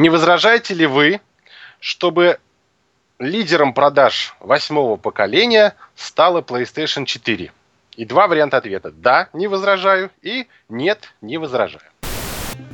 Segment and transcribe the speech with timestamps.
[0.00, 1.20] Не возражаете ли вы,
[1.78, 2.38] чтобы
[3.18, 7.52] лидером продаж восьмого поколения стала PlayStation 4?
[7.96, 8.92] И два варианта ответа.
[8.92, 10.10] Да, не возражаю.
[10.22, 11.84] И нет, не возражаю.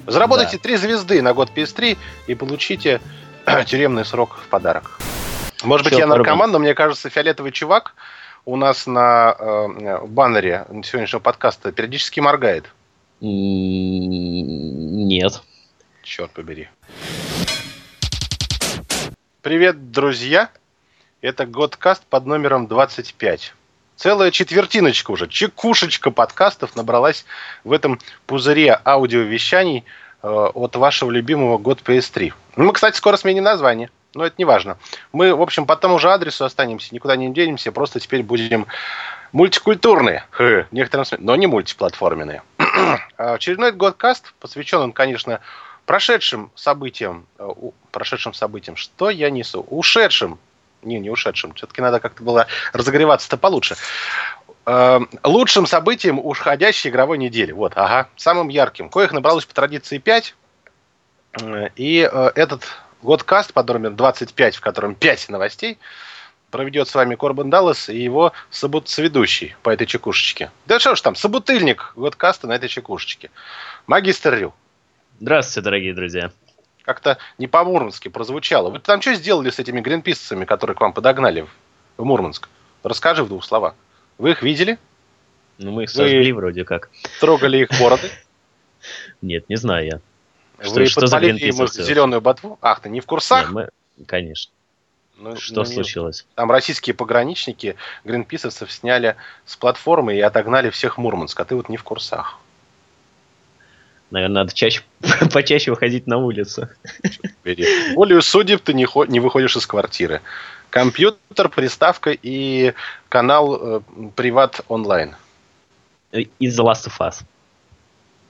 [0.06, 0.82] Заработайте три да.
[0.82, 1.98] звезды на год PS3
[2.28, 3.00] и получите
[3.66, 5.00] тюремный срок в подарок.
[5.64, 7.96] Может Все быть, я наркоман, но мне кажется, фиолетовый чувак
[8.44, 12.70] у нас на э, баннере сегодняшнего подкаста периодически моргает.
[13.20, 15.42] Нет.
[16.06, 16.68] Черт побери.
[19.42, 20.50] Привет, друзья!
[21.20, 23.52] Это Годкаст под номером 25.
[23.96, 27.26] Целая четвертиночка уже, чекушечка подкастов набралась
[27.64, 29.84] в этом пузыре аудиовещаний
[30.22, 32.32] э, от вашего любимого Год PS3.
[32.54, 34.78] Мы, кстати, скоро сменим название, но это не важно.
[35.12, 38.68] Мы, в общем, по тому же адресу останемся, никуда не денемся, просто теперь будем
[39.32, 42.42] мультикультурные, в некотором смысле, но не мультиплатформенные.
[43.18, 45.40] А очередной Годкаст посвящен он, конечно,
[45.86, 47.48] прошедшим событиям, э,
[47.92, 49.64] прошедшим событиям, что я несу?
[49.70, 50.38] Ушедшим,
[50.82, 53.76] не, не ушедшим, все-таки надо как-то было разогреваться-то получше.
[54.66, 57.52] Э, лучшим событием уходящей игровой недели.
[57.52, 58.90] Вот, ага, самым ярким.
[58.90, 60.34] Коих набралось по традиции 5.
[61.40, 62.64] Э, и этот
[63.02, 65.78] годкаст под номером 25, в котором 5 новостей,
[66.50, 70.50] проведет с вами Корбан Даллас и его соведущий по этой чекушечке.
[70.66, 73.30] Да что ж там, собутыльник годкаста на этой чекушечке.
[73.86, 74.54] Магистр Рю.
[75.18, 76.30] Здравствуйте, дорогие друзья.
[76.82, 78.70] Как-то не по-мурмански прозвучало.
[78.70, 81.48] Вы там что сделали с этими гринписцами, которые к вам подогнали в,
[81.96, 82.48] в Мурманск?
[82.82, 83.74] Расскажи в двух словах.
[84.18, 84.78] Вы их видели?
[85.58, 86.90] Ну, мы их сожгли Вы вроде как.
[87.18, 88.10] Трогали их бороды?
[89.22, 90.00] Нет, не знаю я.
[90.60, 92.58] Что, Вы что за им зеленую ботву?
[92.60, 93.50] Ах, ты не в курсах?
[93.50, 93.70] Мы...
[94.06, 94.52] Конечно.
[95.16, 96.26] Ну, что ну, случилось?
[96.34, 101.78] Там российские пограничники гринписовцев сняли с платформы и отогнали всех Мурманск, а ты вот не
[101.78, 102.38] в курсах.
[104.10, 104.82] Наверное, надо чаще,
[105.32, 106.68] почаще выходить на улицу.
[107.94, 110.20] Более судеб ты не, не выходишь из квартиры.
[110.70, 112.74] Компьютер, приставка и
[113.08, 113.80] канал э,
[114.14, 115.16] Приват онлайн.
[116.12, 117.22] Из The Last of Us.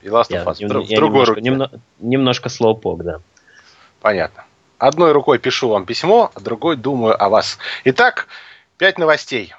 [0.03, 0.56] И Last of Us.
[0.59, 1.41] Я, в, в другой немножко, руке.
[1.43, 3.21] Немно, немножко слоупок, да.
[4.01, 4.45] Понятно.
[4.78, 7.59] Одной рукой пишу вам письмо, а другой думаю о вас.
[7.84, 8.28] Итак,
[8.78, 9.55] пять новостей.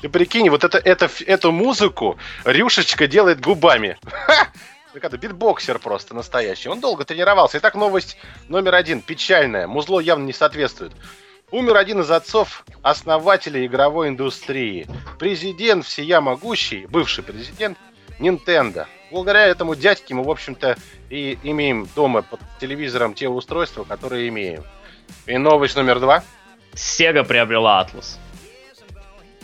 [0.00, 3.98] Ты прикинь, вот это, это, эту музыку Рюшечка делает губами.
[4.94, 6.68] Это битбоксер просто настоящий.
[6.68, 7.58] Он долго тренировался.
[7.58, 8.16] Итак, новость
[8.48, 9.02] номер один.
[9.02, 9.68] Печальная.
[9.68, 10.92] Музло явно не соответствует.
[11.52, 14.88] Умер один из отцов основателей игровой индустрии.
[15.18, 17.78] Президент всея могущий, бывший президент
[18.18, 18.86] Nintendo.
[19.10, 20.76] Благодаря этому дядьке мы, в общем-то,
[21.08, 24.64] и имеем дома под телевизором те устройства, которые имеем.
[25.26, 26.22] И новость номер два.
[26.74, 28.18] Sega приобрела Atlus.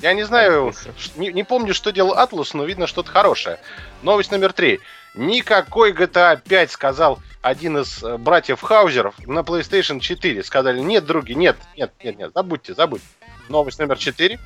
[0.03, 0.75] Я не знаю,
[1.17, 3.59] не, не помню, что делал Atlus, но видно что-то хорошее.
[4.03, 4.81] Новость номер три.
[5.15, 10.43] Никакой GTA 5, сказал один из э, братьев Хаузеров на PlayStation 4.
[10.43, 13.07] Сказали, нет, други, нет, нет, нет, нет, забудьте, забудьте.
[13.49, 14.39] Новость номер 4.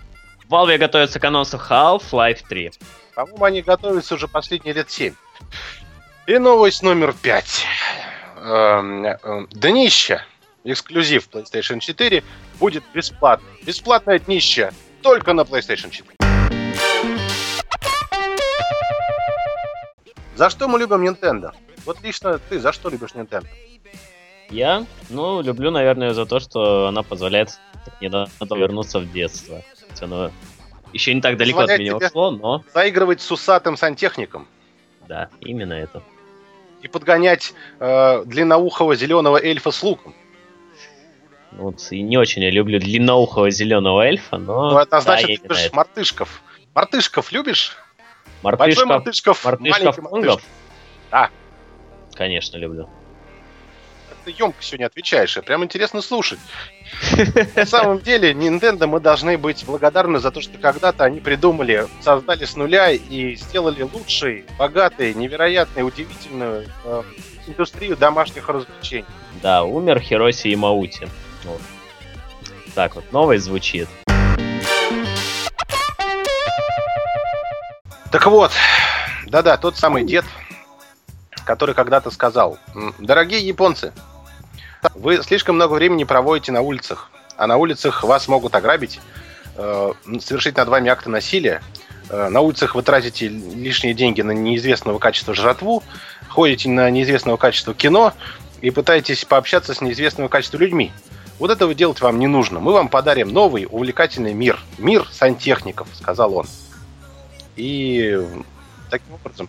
[0.48, 2.72] Valve готовится к анонсу Half-Life 3.
[3.14, 5.14] По-моему, они готовятся уже последние лет 7.
[6.26, 7.66] И новость номер 5.
[8.36, 10.24] Эм, эм, днище,
[10.64, 12.22] эксклюзив PlayStation 4,
[12.58, 13.48] будет бесплатно.
[13.62, 14.72] Бесплатное днище
[15.02, 16.16] только на PlayStation 4.
[20.36, 21.52] За что мы любим Nintendo?
[21.84, 23.46] Вот лично ты за что любишь Nintendo?
[24.50, 24.86] Я?
[25.10, 27.58] Ну, люблю, наверное, за то, что она позволяет
[28.00, 29.62] недавно вернуться в детство.
[30.00, 30.30] Оно
[30.92, 32.64] еще не так далеко от меня ушло, но...
[32.74, 34.48] Заигрывать с усатым сантехником.
[35.06, 36.02] Да, именно это.
[36.82, 40.14] И подгонять э, длинноухого зеленого эльфа с луком.
[41.52, 44.70] Вот, и не очень я люблю длинноухого зеленого эльфа, но...
[44.70, 45.76] Ну, это значит, да, ты любишь это.
[45.76, 46.42] мартышков.
[46.74, 47.76] Мартышков любишь?
[48.42, 50.42] Мартышков, Большой мартышков, мартышков маленький
[51.10, 51.30] Да.
[52.14, 52.88] Конечно, люблю.
[54.24, 56.38] Ты емко сегодня отвечаешь, и прям интересно слушать.
[57.56, 62.44] На самом деле, Nintendo мы должны быть благодарны за то, что когда-то они придумали, создали
[62.44, 67.02] с нуля и сделали лучший, богатый, невероятный, удивительную э,
[67.46, 69.06] индустрию домашних развлечений.
[69.42, 71.08] Да, умер Хироси и Маути.
[71.44, 71.60] Вот.
[72.74, 73.88] Так вот, новость звучит.
[78.10, 78.50] Так вот,
[79.26, 80.24] да-да, тот самый дед,
[81.44, 82.58] который когда-то сказал,
[82.98, 83.92] дорогие японцы,
[84.94, 89.00] вы слишком много времени проводите на улицах, а на улицах вас могут ограбить,
[89.56, 91.62] э, совершить над вами акты насилия,
[92.08, 95.82] э, на улицах вы тратите лишние деньги на неизвестного качества жратву,
[96.28, 98.12] ходите на неизвестного качества кино
[98.60, 100.92] и пытаетесь пообщаться с неизвестного качества людьми.
[101.40, 102.60] Вот этого делать вам не нужно.
[102.60, 104.60] Мы вам подарим новый увлекательный мир.
[104.76, 106.46] Мир сантехников, сказал он.
[107.56, 108.20] И
[108.90, 109.48] таким образом,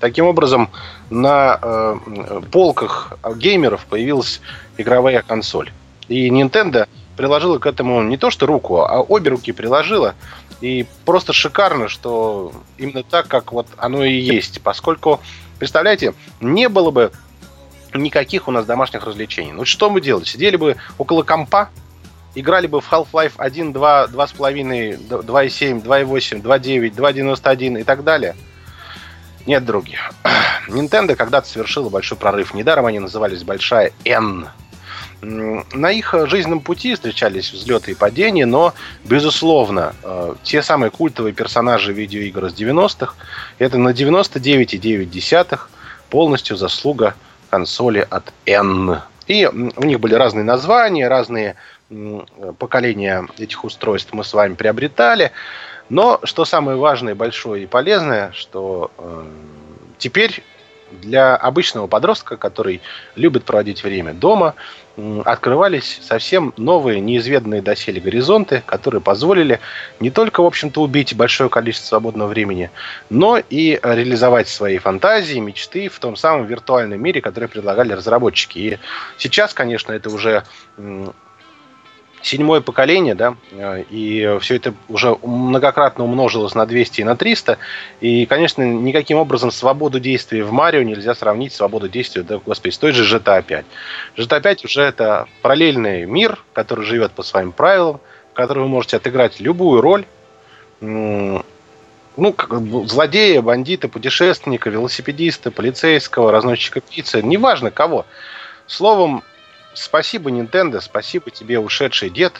[0.00, 0.68] таким образом
[1.08, 4.40] на э, полках геймеров появилась
[4.76, 5.70] игровая консоль.
[6.08, 10.16] И Nintendo приложила к этому не то что руку, а обе руки приложила.
[10.60, 14.60] И просто шикарно, что именно так, как вот оно и есть.
[14.60, 15.20] Поскольку,
[15.60, 17.12] представляете, не было бы
[17.96, 19.52] никаких у нас домашних развлечений.
[19.52, 20.24] Ну что мы делали?
[20.24, 21.70] Сидели бы около компа,
[22.34, 28.36] играли бы в Half-Life 1, 2, 2.5, 2.7, 2.8, 2.9, 2.91 и так далее.
[29.46, 29.96] Нет, други.
[30.68, 32.54] Nintendo когда-то совершила большой прорыв.
[32.54, 34.48] Недаром они назывались Большая N.
[35.22, 41.92] На их жизненном пути встречались взлеты и падения, но, безусловно, э, те самые культовые персонажи
[41.92, 43.14] видеоигр из 90-х,
[43.58, 45.58] это на 99,9
[46.10, 47.14] полностью заслуга
[47.56, 49.00] консоли от N.
[49.28, 51.54] И у них были разные названия, разные
[52.58, 55.32] поколения этих устройств мы с вами приобретали.
[55.88, 59.24] Но что самое важное, большое и полезное, что э,
[59.96, 60.42] теперь
[60.90, 62.80] для обычного подростка, который
[63.14, 64.54] любит проводить время дома,
[65.24, 69.60] открывались совсем новые, неизведанные доселе горизонты, которые позволили
[70.00, 72.70] не только, в общем-то, убить большое количество свободного времени,
[73.10, 78.58] но и реализовать свои фантазии, мечты в том самом виртуальном мире, который предлагали разработчики.
[78.58, 78.78] И
[79.18, 80.44] сейчас, конечно, это уже
[82.26, 87.58] седьмое поколение, да, э, и все это уже многократно умножилось на 200 и на 300,
[88.00, 92.72] и, конечно, никаким образом свободу действия в Марио нельзя сравнить с свободой действия, да, господи,
[92.74, 93.64] с той же GTA 5.
[94.16, 98.00] GTA 5 уже это параллельный мир, который живет по своим правилам,
[98.32, 100.04] в котором вы можете отыграть любую роль,
[100.80, 101.42] ну,
[102.86, 108.06] злодея, бандита, путешественника, велосипедиста, полицейского, разносчика пиццы, неважно кого.
[108.66, 109.22] Словом,
[109.76, 112.34] спасибо, Nintendo, спасибо тебе, ушедший дед,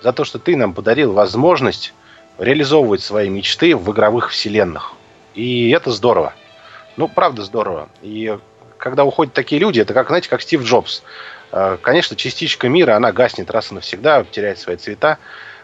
[0.00, 1.92] за то, что ты нам подарил возможность
[2.38, 4.92] реализовывать свои мечты в игровых вселенных.
[5.34, 6.34] И это здорово.
[6.96, 7.88] Ну, правда здорово.
[8.02, 8.38] И
[8.78, 11.02] когда уходят такие люди, это как, знаете, как Стив Джобс.
[11.52, 15.18] Э, конечно, частичка мира, она гаснет раз и навсегда, теряет свои цвета.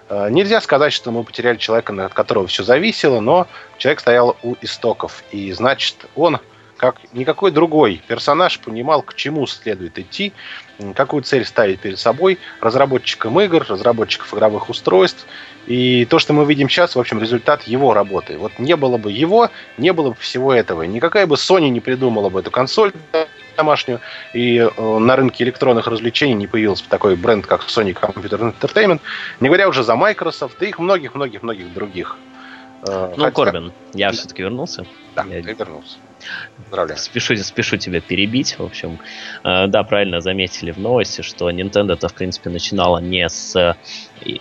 [0.08, 3.46] Э, нельзя сказать, что мы потеряли человека, от которого все зависело, но
[3.78, 5.22] человек стоял у истоков.
[5.30, 6.38] И значит, он
[6.76, 10.32] как никакой другой персонаж понимал, к чему следует идти,
[10.94, 15.26] какую цель ставить перед собой разработчикам игр, разработчиков игровых устройств.
[15.66, 18.36] И то, что мы видим сейчас, в общем, результат его работы.
[18.36, 20.82] Вот не было бы его, не было бы всего этого.
[20.82, 22.92] Никакая бы Sony не придумала бы эту консоль
[23.56, 24.00] домашнюю,
[24.32, 29.00] и э, на рынке электронных развлечений не появился бы такой бренд, как Sony Computer Entertainment,
[29.40, 32.16] не говоря уже за Microsoft и их многих-многих-многих других.
[32.86, 33.30] Э, ну, Хотя...
[33.30, 34.86] Корбин, я все-таки вернулся.
[35.14, 35.42] Да, я...
[35.42, 35.96] ты вернулся.
[36.56, 36.98] Поздравляю.
[36.98, 38.98] Спешу, спешу тебя перебить, в общем.
[39.42, 43.74] Э, да, правильно заметили в новости, что Nintendo-то, в принципе, начинала не с э,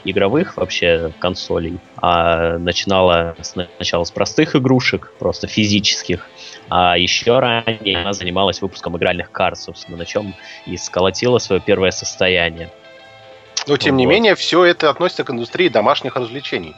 [0.03, 6.27] игровых вообще консолей, а начинала сначала с простых игрушек, просто физических,
[6.69, 10.35] а еще ранее она занималась выпуском игральных карт, собственно, на чем
[10.65, 12.71] и сколотила свое первое состояние.
[13.67, 13.99] Но, тем вот.
[13.99, 16.75] не менее, все это относится к индустрии домашних развлечений.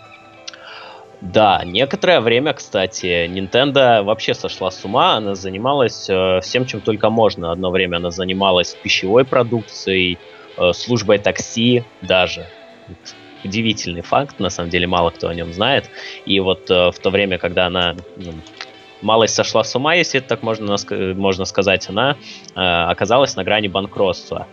[1.34, 5.16] Да, некоторое время, кстати, Nintendo вообще сошла с ума.
[5.16, 7.52] Она занималась э, всем, чем только можно.
[7.52, 10.20] Одно время она занималась пищевой продукцией,
[10.58, 12.46] э, службой такси даже.
[13.44, 15.90] Удивительный факт, на самом деле мало кто о нем знает.
[16.28, 18.34] И вот э, в то время, когда она ну,
[19.02, 20.76] малость сошла с ума, если так можно,
[21.16, 22.18] можно сказать, она
[22.56, 24.46] э, оказалась на грани банкротства.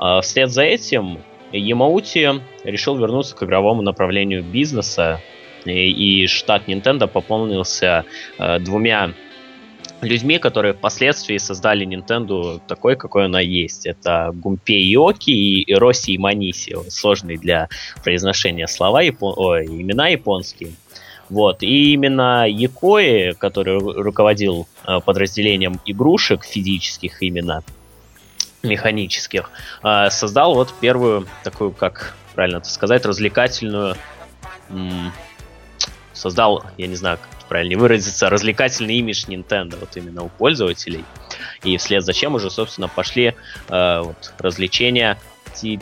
[0.00, 1.18] Э, вслед за этим
[1.52, 5.20] Ямаути решил вернуться к игровому направлению бизнеса,
[5.64, 8.04] и штат Nintendo пополнился
[8.38, 9.12] э, двумя
[10.04, 13.86] людьми, которые впоследствии создали Nintendo такой, какой она есть.
[13.86, 16.76] Это Гумпей Йоки и Роси Маниси.
[16.90, 17.68] Сложные для
[18.02, 19.34] произношения слова, япон...
[19.36, 20.72] Ой, имена японские.
[21.30, 21.62] Вот.
[21.62, 27.62] И именно Якои, который руководил э, подразделением игрушек физических именно,
[28.62, 29.50] механических,
[29.82, 33.96] э, создал вот первую такую, как правильно сказать, развлекательную
[36.14, 41.04] создал, я не знаю, как правильно выразиться, развлекательный имидж Nintendo вот именно у пользователей.
[41.62, 43.34] И вслед за чем уже, собственно, пошли
[43.68, 45.18] э, вот, развлечения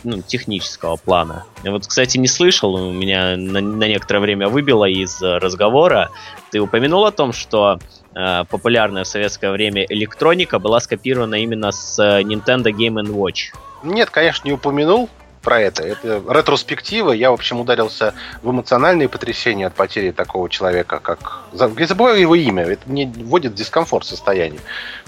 [0.05, 1.45] ну, технического плана.
[1.65, 6.11] Я вот, кстати, не слышал, у меня на, на некоторое время выбило из разговора.
[6.51, 7.79] Ты упомянул о том, что
[8.15, 13.55] э, популярная в советское время электроника была скопирована именно с э, Nintendo Game Watch.
[13.83, 15.09] Нет, конечно, не упомянул
[15.43, 15.83] про это.
[15.83, 17.13] Это ретроспектива.
[17.13, 21.43] Я, в общем, ударился в эмоциональные потрясения от потери такого человека, как...
[21.53, 22.65] Я забываю его имя.
[22.65, 24.61] Это мне вводит в дискомфорт состояние.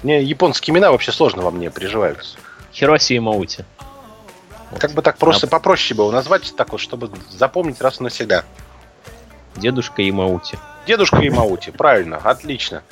[0.03, 2.37] Мне японские имена вообще сложно во мне приживаются.
[2.73, 3.65] Хироси Имаути.
[4.71, 4.81] Вот.
[4.81, 5.51] Как бы так просто а...
[5.51, 8.45] попроще было назвать, так вот, чтобы запомнить раз и навсегда.
[9.57, 10.59] Дедушка Имаути.
[10.87, 12.83] Дедушка Имаути, правильно, отлично.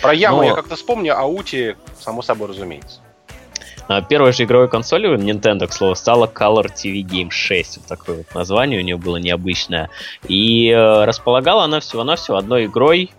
[0.00, 0.44] Про яму Но...
[0.44, 3.00] я как-то вспомню, а Ути, само собой, разумеется.
[3.88, 7.78] А, первой же игровой консолью Nintendo, к слову, стала Color TV Game 6.
[7.78, 9.88] Вот такое вот название у нее было необычное.
[10.28, 13.10] И э, располагала она всего-навсего одной игрой,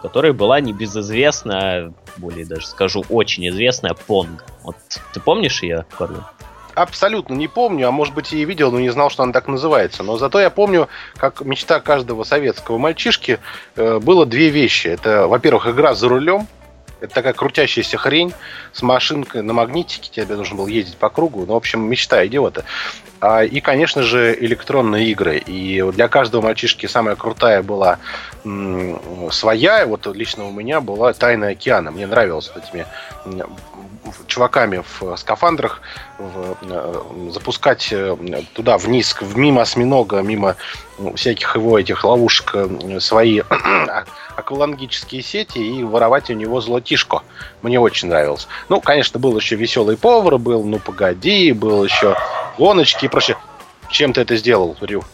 [0.00, 4.40] которая была небезызвестная, более даже скажу, очень известная Pong.
[4.62, 4.76] Вот
[5.12, 6.22] ты помнишь ее, Корлин?
[6.74, 10.02] абсолютно не помню, а может быть и видел, но не знал, что она так называется.
[10.02, 13.40] Но зато я помню, как мечта каждого советского мальчишки
[13.76, 14.88] э, было две вещи.
[14.88, 16.46] Это, во-первых, игра за рулем,
[17.02, 18.32] это такая крутящаяся хрень
[18.72, 20.08] с машинкой на магнитике.
[20.10, 21.44] Тебе нужно было ездить по кругу.
[21.46, 22.64] Ну, в общем, мечта идиота.
[23.22, 25.38] А, и, конечно же, электронные игры.
[25.38, 27.98] И для каждого мальчишки самая крутая была
[29.30, 29.86] своя.
[29.86, 31.92] Вот лично у меня была «Тайна океана».
[31.92, 32.84] Мне нравилось вот этими
[34.26, 35.80] чуваками в скафандрах
[36.18, 37.94] в, запускать
[38.54, 40.56] туда вниз, мимо осьминога, мимо
[41.14, 42.56] всяких его этих ловушек
[42.98, 43.42] свои
[44.36, 47.22] аквалангические сети и воровать у него золотишко.
[47.62, 48.48] Мне очень нравилось.
[48.68, 52.16] Ну, конечно, был еще веселый повар, был ну погоди, был еще
[52.56, 53.36] гоночки и прочее.
[53.90, 55.04] Чем ты это сделал, Рю?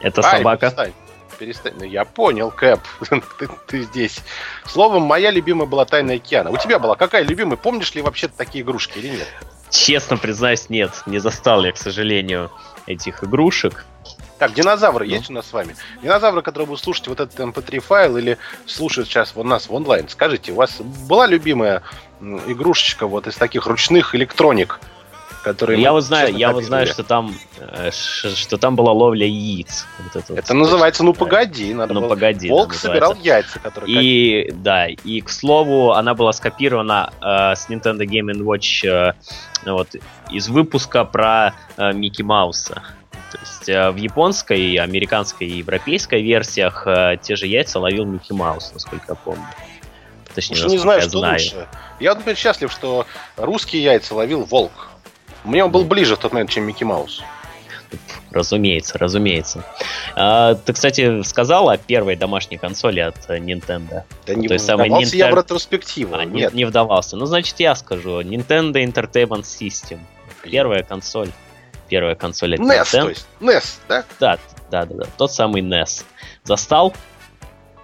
[0.00, 0.70] Это Ай, собака.
[0.70, 0.92] Перестань
[1.34, 1.74] перестань.
[1.78, 2.80] Ну, я понял, Кэп,
[3.38, 4.20] ты, ты здесь.
[4.66, 6.50] Словом, моя любимая была Тайна океана.
[6.50, 7.56] У тебя была какая любимая?
[7.56, 9.28] Помнишь ли вообще такие игрушки или нет?
[9.70, 10.92] Честно признаюсь, нет.
[11.06, 12.50] Не застал я, к сожалению,
[12.86, 13.84] этих игрушек.
[14.38, 15.12] Так, динозавры ну.
[15.12, 15.76] есть у нас с вами?
[16.02, 19.74] Динозавры, которые будут слушать вот этот mp3 эм файл или слушают сейчас у нас в
[19.74, 20.08] онлайн.
[20.08, 21.82] Скажите, у вас была любимая
[22.20, 24.80] игрушечка вот из таких ручных электроник?
[25.44, 29.86] Которые я вот знаю, я вот знаю, что там, э, что там была ловля яиц.
[29.98, 32.08] Вот это это вот, называется, ну погоди, надо ну было...
[32.10, 32.48] погоди.
[32.48, 33.94] Волк собирал яйца, которые.
[33.94, 39.12] И да, и к слову, она была скопирована э, с Nintendo Game Watch э,
[39.70, 39.94] вот
[40.30, 42.82] из выпуска про э, Микки Мауса.
[43.30, 48.32] То есть э, в японской, американской и европейской версиях э, те же яйца ловил Микки
[48.32, 49.44] Маус, насколько я помню.
[50.34, 51.34] Точнее, не знаю, я что знаю.
[51.34, 51.68] лучше.
[52.00, 54.88] Я, например, счастлив, что русские яйца ловил волк.
[55.44, 57.22] Мне он был ближе в тот момент, чем Микки Маус.
[58.30, 59.64] Разумеется, разумеется.
[60.16, 64.02] А, ты, кстати, сказал о первой домашней консоли от Nintendo.
[64.26, 65.18] Да не вдавался Ninter...
[65.18, 66.16] я в ретроспективу.
[66.16, 66.52] А, Нет.
[66.52, 67.16] Не, не вдавался.
[67.16, 68.20] Ну, значит, я скажу.
[68.22, 70.00] Nintendo Entertainment System.
[70.42, 71.30] Первая консоль.
[71.88, 73.02] Первая консоль от NES, Nintendo.
[73.02, 73.26] то есть.
[73.40, 74.04] NES, да?
[74.18, 74.38] Да,
[74.70, 75.06] да, да, да.
[75.16, 76.04] Тот самый NES.
[76.42, 76.92] Застал?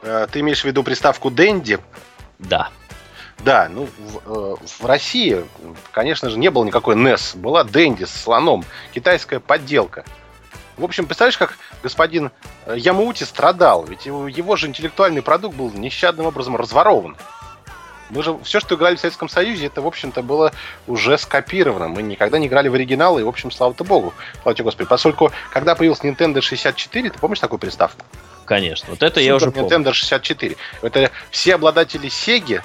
[0.02, 1.78] А, ты имеешь в виду приставку Dendy?
[2.40, 2.70] Да.
[3.44, 5.44] Да, ну в, э, в России,
[5.92, 7.36] конечно же, не было никакой NES.
[7.36, 10.04] Была Дэнди с слоном, китайская подделка.
[10.76, 12.30] В общем, представляешь, как господин
[12.66, 17.16] э, Ямаути страдал, ведь его, его же интеллектуальный продукт был нещадным образом разворован.
[18.10, 20.52] Мы же все, что играли в Советском Союзе, это, в общем-то, было
[20.86, 21.88] уже скопировано.
[21.88, 24.88] Мы никогда не играли в оригиналы, и, в общем, слава-то богу, слава тебе, Господи.
[24.88, 28.04] Поскольку, когда появился Nintendo 64, ты помнишь такую приставку?
[28.46, 29.68] Конечно, вот это Super я уже помню.
[29.68, 30.56] Nintendo 64.
[30.82, 32.62] Это все обладатели Sega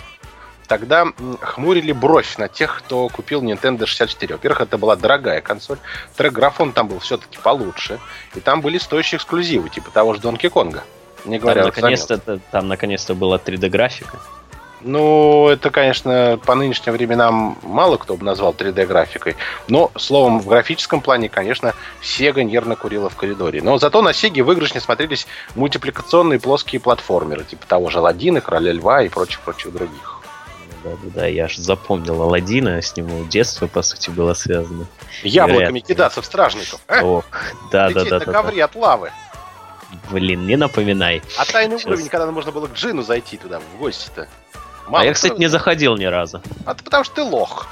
[0.67, 1.05] тогда
[1.41, 4.35] хмурили бровь на тех, кто купил Nintendo 64.
[4.35, 5.77] Во-первых, это была дорогая консоль.
[6.15, 7.99] Трек-графон там был все-таки получше.
[8.35, 10.83] И там были стоящие эксклюзивы, типа того же Донки Конга.
[11.25, 14.19] Не говоря там, наконец-то, там наконец-то была 3D-графика.
[14.81, 19.35] Ну, это, конечно, по нынешним временам мало кто бы назвал 3D-графикой.
[19.67, 23.63] Но, словом, в графическом плане, конечно, Sega нервно курила в коридоре.
[23.63, 29.01] Но зато на Sega выигрышне смотрелись мультипликационные плоские платформеры, типа того же Ладина, Короля Льва
[29.01, 30.14] и прочих-прочих других
[30.85, 31.25] да, да, да.
[31.25, 34.85] Я аж запомнил Алладина, с ним детство, по сути, было связано.
[35.23, 36.79] Яблоками кидаться в стражников.
[36.87, 37.01] Э?
[37.01, 37.25] Ох,
[37.71, 38.19] да, да, да.
[38.19, 38.65] на ковре да.
[38.65, 39.11] от лавы.
[40.11, 41.21] Блин, не напоминай.
[41.37, 41.87] А тайный Сейчас.
[41.87, 44.27] уровень, когда можно было к Джину зайти туда, в гости-то.
[44.87, 46.41] Мало а я, кстати, не заходил ни разу.
[46.65, 47.67] А ты потому что ты лох.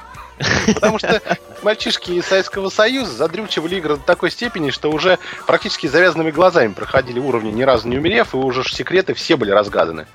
[0.73, 1.21] Потому что
[1.61, 7.19] мальчишки из Советского Союза задрючивали игры до такой степени, что уже практически завязанными глазами проходили
[7.19, 10.07] уровни, ни разу не умерев, и уже секреты все были разгаданы.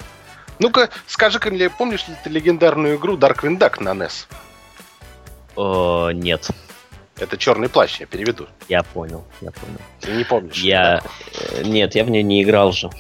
[0.59, 4.27] Ну-ка, скажи-ка, помнишь ли ты легендарную игру Darkwing Duck на NES?
[5.57, 6.49] О, нет.
[7.17, 8.47] Это черный плащ, я переведу.
[8.69, 9.79] Я понял, я понял.
[10.01, 10.57] Ты не помнишь?
[10.63, 11.03] Я...
[11.03, 11.11] Да?
[11.59, 12.91] Э, нет, я в нее не играл же.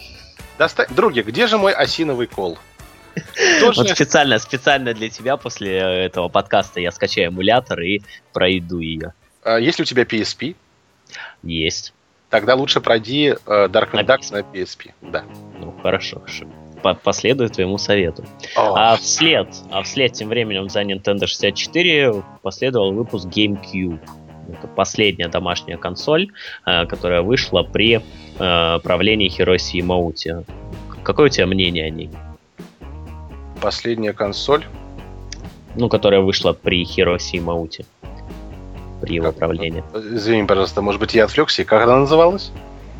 [0.58, 0.86] Доста...
[0.90, 2.58] Други, где же мой осиновый кол?
[3.60, 3.82] Тоже...
[3.82, 9.14] Вот специально, специально для тебя после этого подкаста я скачаю эмулятор и пройду ее.
[9.44, 10.56] А есть ли у тебя PSP?
[11.42, 11.92] Есть.
[12.28, 14.92] Тогда лучше пройди uh, Darkwing Duck на PSP.
[15.00, 15.24] Да.
[15.58, 16.46] Ну, хорошо, хорошо
[16.82, 18.24] по последую твоему совету.
[18.56, 18.72] Oh.
[18.76, 24.00] А вслед, а вслед тем временем за Nintendo 64 последовал выпуск GameCube.
[24.48, 26.28] Это последняя домашняя консоль,
[26.66, 28.00] э, которая вышла при
[28.38, 30.44] э, правлении Хироси Маути.
[31.02, 32.10] Какое у тебя мнение о ней?
[33.60, 34.64] Последняя консоль?
[35.76, 37.84] Ну, которая вышла при Хироси Маути.
[39.00, 39.84] при его правлении.
[39.94, 41.64] Извини, пожалуйста, может быть, я отвлекся.
[41.64, 42.50] Как она называлась?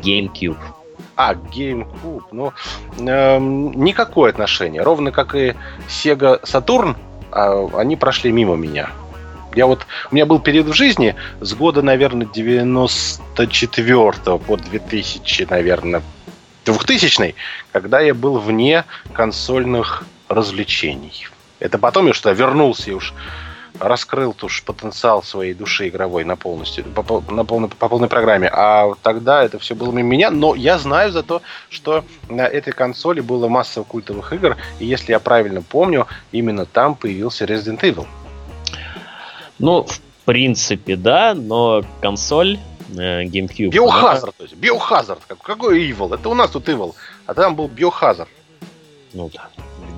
[0.02, 0.58] GameCube.
[1.18, 2.22] А, GameCube.
[2.30, 2.52] Ну,
[2.96, 4.82] э, никакое отношение.
[4.82, 5.56] Ровно как и
[5.88, 6.94] Sega Saturn,
[7.32, 8.90] э, они прошли мимо меня.
[9.56, 16.02] Я вот, у меня был период в жизни с года, наверное, 94 по 2000, наверное,
[16.64, 17.34] 2000
[17.72, 21.26] когда я был вне консольных развлечений.
[21.58, 23.12] Это потом я что вернулся и уж
[23.80, 28.48] раскрыл уж потенциал своей души игровой на полностью, по, на полной, по полной программе.
[28.52, 30.30] А тогда это все было мимо меня.
[30.30, 34.56] Но я знаю за то, что на этой консоли было масса культовых игр.
[34.78, 38.06] И если я правильно помню, именно там появился Resident Evil.
[39.58, 42.58] Ну, в принципе, да, но консоль
[42.90, 43.70] э, GameCube...
[43.70, 44.32] Biohazard, она...
[44.36, 45.20] то есть, Biohazard.
[45.42, 46.14] Какой Evil?
[46.14, 46.94] Это у нас тут Evil.
[47.26, 48.28] А там был Biohazard.
[49.14, 49.48] Ну да,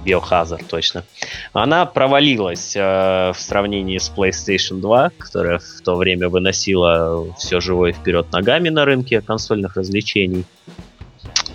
[0.05, 1.05] Biohazard, точно.
[1.53, 7.93] Она провалилась э, в сравнении с PlayStation 2, которая в то время выносила все живое
[7.93, 10.45] вперед ногами на рынке консольных развлечений.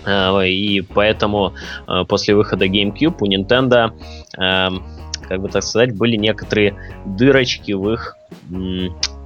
[0.04, 1.54] Э, и поэтому
[1.86, 3.92] э, после выхода GameCube у Nintendo,
[4.38, 4.68] э,
[5.28, 8.16] как бы так сказать, были некоторые дырочки в их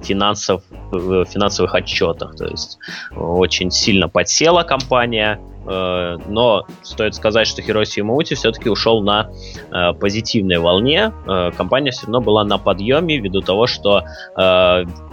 [0.03, 2.35] финансов, в финансовых отчетах.
[2.35, 2.79] То есть
[3.15, 9.29] очень сильно подсела компания, Э, но стоит сказать, что Хироси Ямаути все-таки ушел на
[9.71, 11.13] э, позитивной волне.
[11.27, 14.03] Э, компания все равно была на подъеме ввиду того, что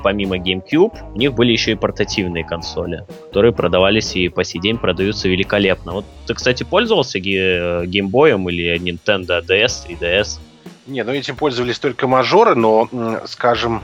[0.02, 4.78] помимо GameCube у них были еще и портативные консоли, которые продавались и по сей день
[4.78, 5.92] продаются великолепно.
[5.92, 10.38] Вот ты, кстати, пользовался геймбоем или Nintendo DS, 3DS?
[10.86, 12.88] Не, ну этим пользовались только мажоры, но,
[13.26, 13.82] скажем,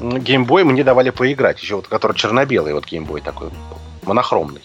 [0.00, 3.50] геймбой мне давали поиграть, еще вот который черно-белый вот геймбой такой,
[4.04, 4.62] монохромный.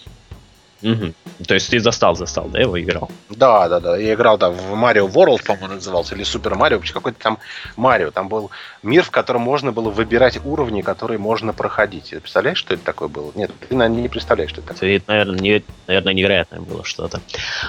[0.82, 1.12] Угу.
[1.46, 3.10] То есть ты застал, застал, да, его играл?
[3.28, 3.96] Да, да, да.
[3.96, 7.38] Я играл там в Mario World, по-моему, назывался, или Super Mario, какой-то там
[7.76, 8.10] Марио.
[8.10, 8.50] Там был
[8.82, 12.10] мир, в котором можно было выбирать уровни, которые можно проходить.
[12.10, 13.32] Ты представляешь, что это такое было?
[13.34, 14.96] Нет, ты наверное, не представляешь, что это такое.
[14.96, 17.20] Это, наверное, не, наверное невероятное было что-то.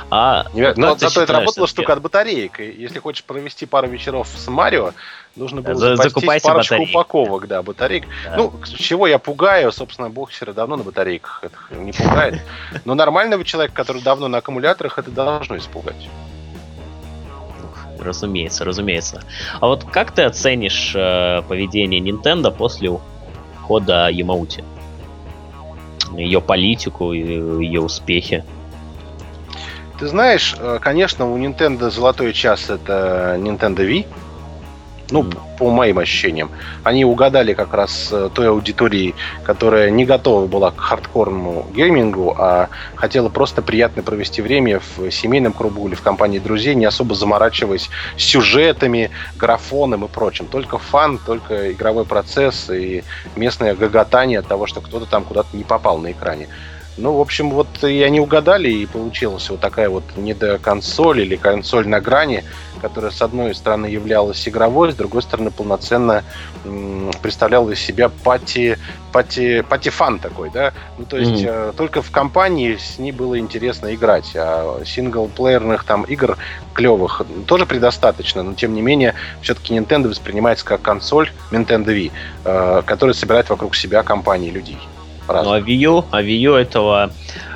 [0.09, 0.87] А, Невероятно.
[0.87, 2.59] Но зато это работала штука от батареек.
[2.59, 4.93] И если хочешь провести пару вечеров с Марио,
[5.35, 6.89] нужно было За, запастись парочку батарейк.
[6.89, 8.05] упаковок, да, батареек.
[8.25, 8.35] Да.
[8.37, 12.41] Ну, чего я пугаю, собственно, боксеры давно на батарейках это не пугает.
[12.85, 16.09] Но нормального человека, который давно на аккумуляторах, это должно испугать.
[17.99, 19.23] Разумеется, разумеется.
[19.59, 24.63] А вот как ты оценишь э, поведение Nintendo после ухода Ямаути?
[26.17, 28.43] Ее политику, ее успехи?
[29.99, 34.07] Ты знаешь, э, конечно, у Nintendo золотой час это Nintendo Wii.
[35.11, 35.25] Ну,
[35.57, 36.49] по моим ощущениям.
[36.83, 42.69] Они угадали как раз э, той аудитории, которая не готова была к хардкорному геймингу, а
[42.95, 47.89] хотела просто приятно провести время в семейном кругу или в компании друзей, не особо заморачиваясь
[48.17, 50.45] сюжетами, графоном и прочим.
[50.45, 53.03] Только фан, только игровой процесс и
[53.35, 56.47] местное гоготание от того, что кто-то там куда-то не попал на экране.
[56.97, 61.87] Ну, в общем, вот и они угадали, и получилась вот такая вот недоконсоль или консоль
[61.87, 62.43] на грани,
[62.81, 66.23] которая, с одной стороны, являлась игровой, с другой стороны, полноценно
[66.65, 68.77] м, представляла из себя party,
[69.13, 70.73] party, party fun такой, да?
[70.97, 71.69] Ну, то есть mm-hmm.
[71.69, 76.37] э, только в компании с ней было интересно играть, а синглплеерных там игр
[76.73, 82.11] клевых тоже предостаточно, но, тем не менее, все-таки Nintendo воспринимается как консоль Nintendo Wii,
[82.43, 84.77] э, которая собирает вокруг себя компании людей.
[85.33, 87.11] Ну, а Wii U, а Wii U этого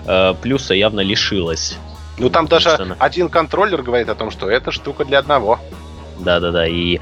[0.06, 1.78] э, плюса явно лишилась.
[2.18, 5.60] Ну, там даже один контроллер говорит о том, что это штука для одного.
[6.20, 7.00] Да-да-да, и э,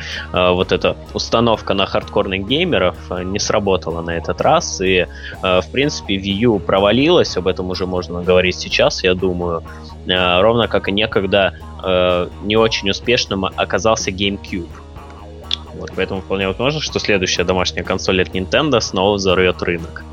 [0.52, 5.06] вот эта установка на хардкорных геймеров э, не сработала на этот раз, и,
[5.44, 9.64] э, в принципе, Wii U провалилась, об этом уже можно говорить сейчас, я думаю,
[10.08, 14.70] э, ровно как и некогда э, не очень успешным оказался GameCube.
[15.76, 20.04] Вот, поэтому вполне возможно, что следующая домашняя консоль от Nintendo снова взорвет рынок.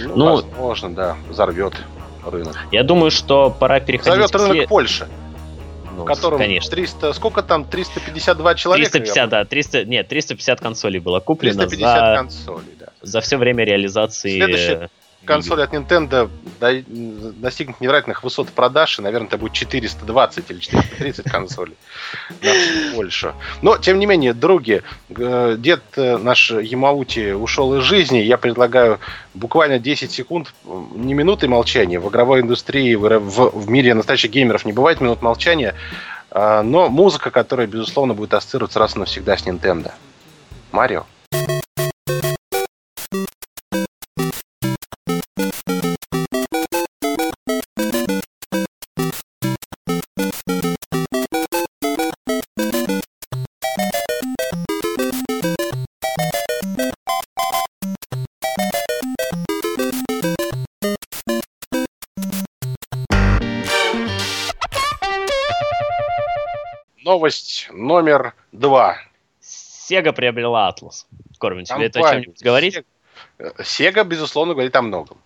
[0.00, 1.74] Ну, ну возможно, да, взорвет
[2.24, 2.56] рынок.
[2.72, 4.68] Я думаю, что пора переходить взорвет рынок след...
[4.68, 5.08] Польши.
[5.96, 6.70] Ну, в котором конечно.
[6.70, 8.90] 300, сколько там, 352 человека?
[8.90, 12.86] 350, да, 300, нет, 350 консолей было куплено 350 за, консолей, да.
[13.00, 14.90] За все время реализации Следующее,
[15.24, 21.76] консоль от Nintendo достигнет невероятных высот продаж, и, наверное, это будет 420 или 430 консолей
[22.94, 23.34] больше.
[23.62, 28.18] Но, тем не менее, други, дед э, наш Ямаути ушел из жизни.
[28.18, 29.00] Я предлагаю
[29.34, 32.00] буквально 10 секунд, не минуты молчания.
[32.00, 35.74] В игровой индустрии, в, в мире настоящих геймеров не бывает минут молчания,
[36.30, 39.92] а, но музыка, которая, безусловно, будет ассоциироваться раз и навсегда с Nintendo.
[40.72, 41.06] Марио.
[67.76, 68.98] Номер два.
[69.40, 71.06] Sega приобрела Atlus.
[71.38, 72.82] Корвин, тебе это о чем-нибудь говорить?
[73.38, 75.18] Sega, безусловно, говорит о многом.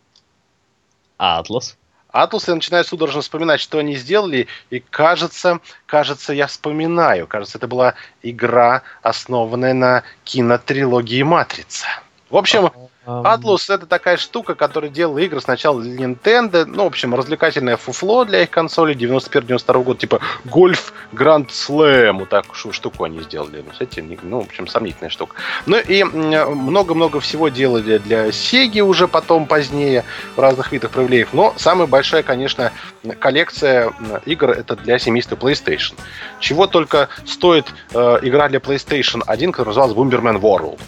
[1.18, 1.76] А Atlus?
[2.12, 7.68] Атлус я начинаю судорожно вспоминать, что они сделали, и кажется, кажется, я вспоминаю, кажется, это
[7.68, 11.86] была игра, основанная на кинотрилогии «Матрица».
[12.28, 12.70] В общем,
[13.06, 18.24] Atlus это такая штука, которая делала игры сначала для Nintendo, ну, в общем, развлекательное фуфло
[18.24, 23.62] для их консолей 91-92 года, типа Golf Grand Slam, вот так штуку они сделали.
[23.64, 25.34] Ну, кстати, ну, в общем, сомнительная штука.
[25.66, 30.04] Ну и много-много всего делали для Sega уже потом, позднее,
[30.36, 31.26] в разных видах проявлений.
[31.32, 32.72] Но самая большая, конечно,
[33.18, 33.92] коллекция
[34.26, 35.94] игр это для семейства PlayStation.
[36.38, 40.78] Чего только стоит э, игра для PlayStation 1, которая называлась Bomberman World.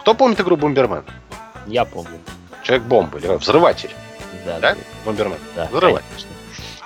[0.00, 1.04] Кто помнит игру Bomberman?
[1.68, 2.18] Я помню.
[2.62, 3.90] Человек-бомба, или взрыватель.
[4.44, 4.76] Да, да?
[5.04, 5.38] Бомбермен.
[5.54, 6.04] Да, Взрыватель.
[6.08, 6.30] Конечно.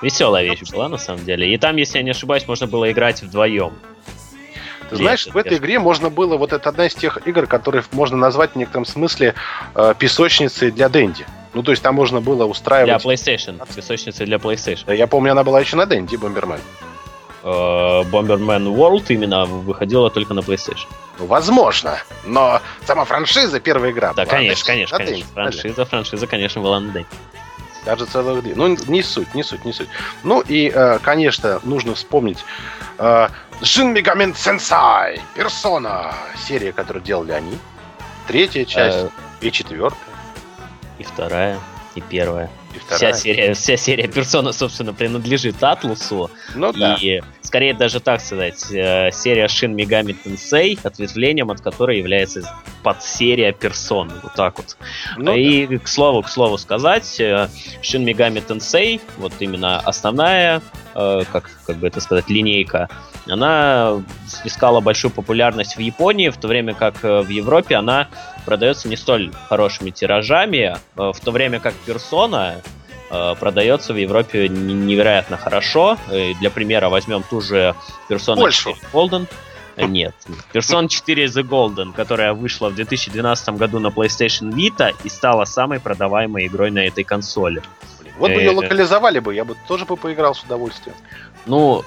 [0.02, 1.52] Веселая вещь была, на самом деле.
[1.54, 3.72] И там, если я не ошибаюсь, можно было играть вдвоем.
[4.90, 8.16] Ты знаешь, в этой игре можно было, вот это одна из тех игр, которые можно
[8.16, 9.34] назвать в некотором смысле
[9.74, 11.24] э, песочницей для Дэнди.
[11.54, 13.02] Ну, то есть там можно было устраивать...
[13.02, 13.60] Для PlayStation.
[13.74, 14.94] Песочница для PlayStation.
[14.94, 16.60] Я помню, она была еще на Дэнди, Бомбермен.
[17.42, 20.86] Bomberman World именно выходила только на PlayStation.
[21.18, 24.12] Ну, возможно, но сама франшиза, первая игра.
[24.14, 25.26] Да, конечно, конечно, конечно.
[25.34, 27.08] Франшиза, франшиза, конечно, была на Дэнди.
[27.84, 28.54] Даже целых две.
[28.54, 29.88] Ну, не суть, не суть, не суть.
[30.22, 32.44] Ну и, э, конечно, нужно вспомнить
[32.98, 33.28] э,
[33.60, 37.58] Shin Megami Sensei, Персона, серия, которую делали они.
[38.28, 39.08] Третья часть э,
[39.40, 39.98] и четвертая.
[40.98, 41.58] И вторая,
[41.96, 42.50] и первая.
[42.74, 46.30] И вся серия, вся серия персона, собственно, принадлежит Атлусу.
[46.54, 46.96] Ну, да.
[47.00, 52.42] И скорее даже так сказать, э, серия Shin Megami Tensei, ответвлением от которой является
[52.82, 54.10] подсерия персон.
[54.22, 54.76] Вот так вот.
[55.18, 55.78] Ну, и да.
[55.78, 57.48] к слову, к слову сказать, э,
[57.82, 60.62] Shin Megami Tensei, вот именно основная,
[60.94, 62.88] э, как, как бы это сказать, линейка,
[63.26, 64.02] она
[64.44, 68.08] искала большую популярность в Японии, в то время как в Европе она
[68.44, 72.62] продается не столь хорошими тиражами, в то время как персона
[73.12, 75.98] Э, продается в Европе невероятно хорошо.
[76.08, 77.74] Э, для примера возьмем ту же
[78.08, 79.26] Persona 4 Golden.
[79.76, 80.14] Э, нет.
[80.54, 85.78] Persona 4 The Golden, которая вышла в 2012 году на PlayStation Vita и стала самой
[85.78, 87.62] продаваемой игрой на этой консоли.
[88.18, 90.96] Вот бы ее локализовали бы, я бы тоже бы поиграл с удовольствием.
[91.46, 91.82] Ну,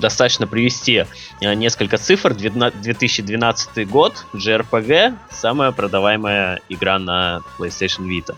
[0.00, 1.04] достаточно привести
[1.40, 2.34] несколько цифр.
[2.34, 8.34] 2012 год, JRPG, самая продаваемая игра на PlayStation Vita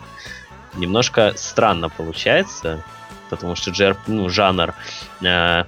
[0.75, 2.83] немножко странно получается,
[3.31, 4.75] потому что джер, ну, жанр
[5.23, 5.65] э,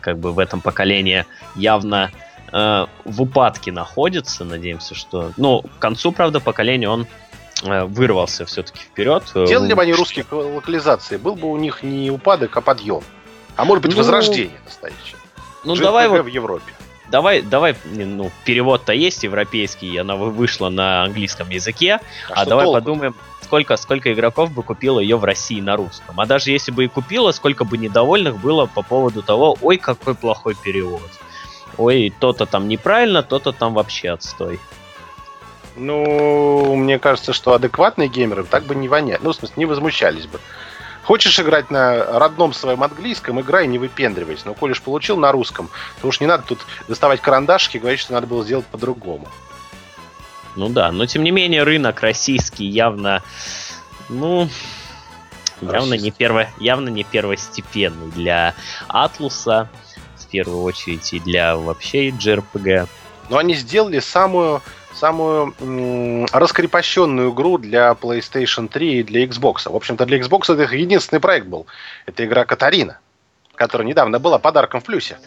[0.00, 2.10] как бы в этом поколении явно
[2.52, 4.44] э, в упадке находится.
[4.44, 5.32] Надеемся, что...
[5.36, 7.06] Ну, к концу, правда, поколения он
[7.64, 9.24] э, вырвался все-таки вперед.
[9.34, 13.02] Делали бы они русские локализации, был бы у них не упадок, а подъем.
[13.56, 15.16] А может быть, ну, возрождение настоящее.
[15.64, 16.22] Ну, Жить давай вот...
[16.22, 16.72] в Европе.
[17.10, 22.80] Давай, давай, ну, перевод-то есть европейский, она вышла на английском языке, а, а давай толку?
[22.80, 26.18] подумаем, сколько, сколько игроков бы купило ее в России на русском.
[26.18, 30.14] А даже если бы и купила, сколько бы недовольных было по поводу того, ой, какой
[30.14, 31.02] плохой перевод.
[31.76, 34.58] Ой, то-то там неправильно, то-то там вообще отстой.
[35.76, 39.20] Ну, мне кажется, что адекватные геймеры так бы не воняли.
[39.22, 40.40] Ну, в смысле, не возмущались бы.
[41.04, 44.46] Хочешь играть на родном своем английском, играй, не выпендривайся.
[44.46, 45.68] Но коль уж получил на русском,
[46.00, 49.26] то уж не надо тут доставать карандашики и говорить, что надо было сделать по-другому.
[50.54, 53.22] Ну да, но тем не менее рынок российский явно,
[54.08, 54.48] ну,
[55.60, 58.54] явно не, перво, явно не первостепенный для
[58.86, 59.70] Атлуса,
[60.16, 62.88] в первую очередь, и для вообще JRPG.
[63.28, 64.62] Но они сделали самую
[64.94, 69.70] самую м- раскрепощенную игру для PlayStation 3 и для Xbox.
[69.70, 71.66] В общем-то, для Xbox это их единственный проект был.
[72.06, 72.98] Это игра Катарина,
[73.54, 75.18] которая недавно была подарком в плюсе.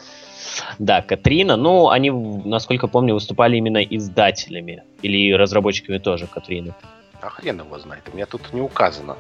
[0.80, 1.58] Да, Катрина.
[1.58, 4.84] Ну, они, насколько помню, выступали именно издателями.
[5.01, 6.73] Или разработчиками тоже Катрины.
[7.21, 8.04] А хрен его знает.
[8.12, 9.17] У меня тут не указано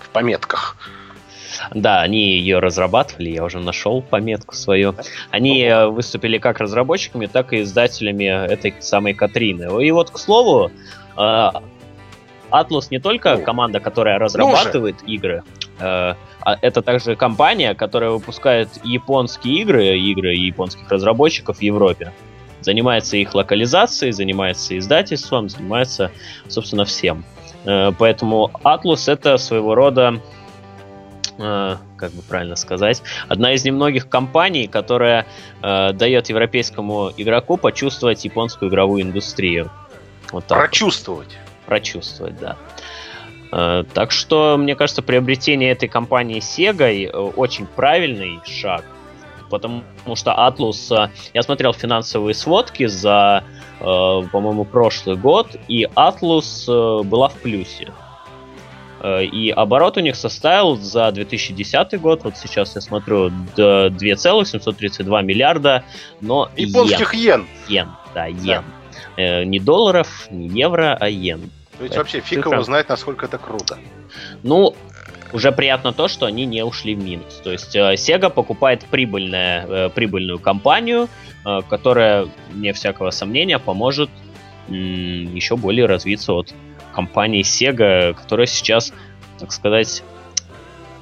[0.00, 0.76] в пометках.
[1.74, 4.94] Да, они ее разрабатывали, я уже нашел пометку свою.
[5.30, 9.84] Они э, выступили как разработчиками, так и издателями этой самой Катрины.
[9.84, 10.70] И вот, к слову,
[11.16, 11.50] э,
[12.50, 15.42] Atlus не только команда, которая разрабатывает ну игры,
[15.80, 22.12] э, а это также компания, которая выпускает японские игры, игры японских разработчиков в Европе.
[22.60, 26.10] Занимается их локализацией, занимается издательством, занимается,
[26.48, 27.24] собственно, всем.
[27.64, 30.20] Поэтому Atlus это своего рода,
[31.38, 35.26] э, как бы правильно сказать, одна из немногих компаний, которая
[35.62, 39.70] э, дает европейскому игроку почувствовать японскую игровую индустрию.
[40.32, 41.28] Вот так Прочувствовать.
[41.28, 41.66] Вот.
[41.66, 42.56] Прочувствовать, да.
[43.52, 48.84] Э, так что, мне кажется, приобретение этой компании Sega э, очень правильный шаг.
[49.50, 49.82] потому
[50.14, 53.44] что Atlus, э, я смотрел финансовые сводки за,
[53.80, 57.88] э, по-моему, прошлый год, и Atlus была в плюсе.
[59.00, 65.84] Э, и оборот у них составил за 2010 год, вот сейчас я смотрю, 2,732 миллиарда,
[66.20, 67.46] но Японских йен.
[67.68, 68.64] Йен, да, йен.
[69.16, 69.44] Да.
[69.44, 71.50] Не долларов, не евро, а йен.
[71.78, 73.78] То есть вообще фиг его знает, насколько это круто.
[74.42, 74.74] Ну,
[75.32, 77.40] уже приятно то, что они не ушли в минус.
[77.44, 81.08] То есть э, Sega покупает прибыльная, э, прибыльную компанию,
[81.44, 84.10] э, которая, не всякого сомнения, поможет
[84.68, 86.52] еще более развиться от
[86.98, 88.92] компании Sega, которая сейчас,
[89.38, 90.02] так сказать,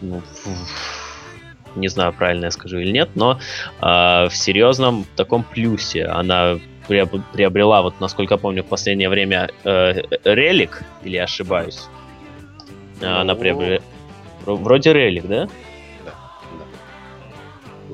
[0.03, 0.21] ну,
[1.75, 3.39] не знаю, правильно я скажу или нет, но
[3.81, 6.05] в серьезном таком плюсе.
[6.05, 11.89] Она приобрела, вот насколько помню, в последнее время релик, или ошибаюсь?
[13.01, 13.81] Она приобрела
[14.45, 15.49] Вроде релик, да?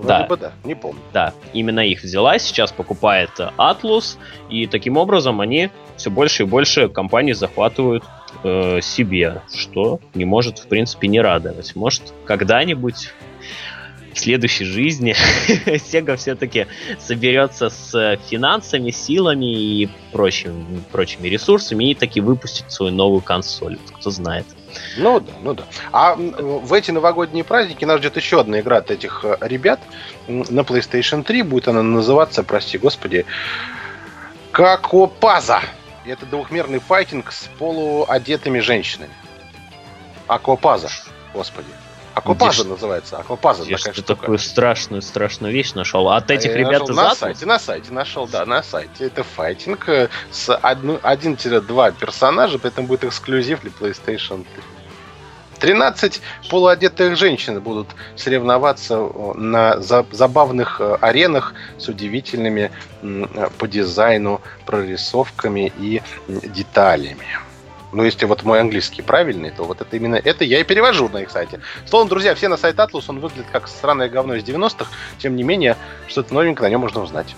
[0.02, 0.20] Да.
[0.20, 0.26] да.
[0.26, 0.28] Вроде да.
[0.28, 1.00] бы да, не помню.
[1.12, 4.16] Да, именно их взяла, сейчас покупает Atlus,
[4.48, 8.04] и таким образом они все больше и больше компаний захватывают
[8.44, 11.74] э, себе, что не может, в принципе, не радовать.
[11.76, 13.12] Может, когда-нибудь
[14.12, 15.14] в следующей жизни
[15.66, 16.66] Sega все-таки
[16.98, 23.78] соберется с финансами, силами и прочим, прочими ресурсами и таки выпустит свою новую консоль.
[23.98, 24.46] Кто знает.
[24.96, 25.64] Ну да, ну да.
[25.92, 29.80] А в эти новогодние праздники нас ждет еще одна игра от этих э, ребят
[30.28, 31.42] на PlayStation 3.
[31.42, 33.26] Будет она называться, прости господи,
[34.52, 35.62] Какопаза.
[36.04, 39.12] Это двухмерный файтинг с полуодетыми женщинами.
[40.26, 40.90] Аквапаза,
[41.32, 41.68] господи.
[42.14, 43.18] Аквапаза называется.
[43.18, 44.14] Аквапаза Где такая штука.
[44.14, 46.08] такую страшную, страшную вещь нашел.
[46.10, 49.06] От этих а ребят из на сайте, на сайте нашел, да, на сайте.
[49.06, 54.62] Это файтинг э, с 1-2 персонажа, поэтому будет эксклюзив для PlayStation 3.
[55.60, 56.20] 13
[56.50, 62.70] полуодетых женщин будут соревноваться э, на забавных э, аренах с удивительными
[63.58, 67.38] по дизайну прорисовками и деталями.
[67.92, 71.18] Но если вот мой английский правильный, то вот это именно это я и перевожу на
[71.18, 71.60] их сайте.
[71.86, 75.42] Словом, друзья, все на сайт Atlus, он выглядит как странное говно из 90-х, тем не
[75.42, 75.76] менее,
[76.08, 77.34] что-то новенькое на нем можно узнать.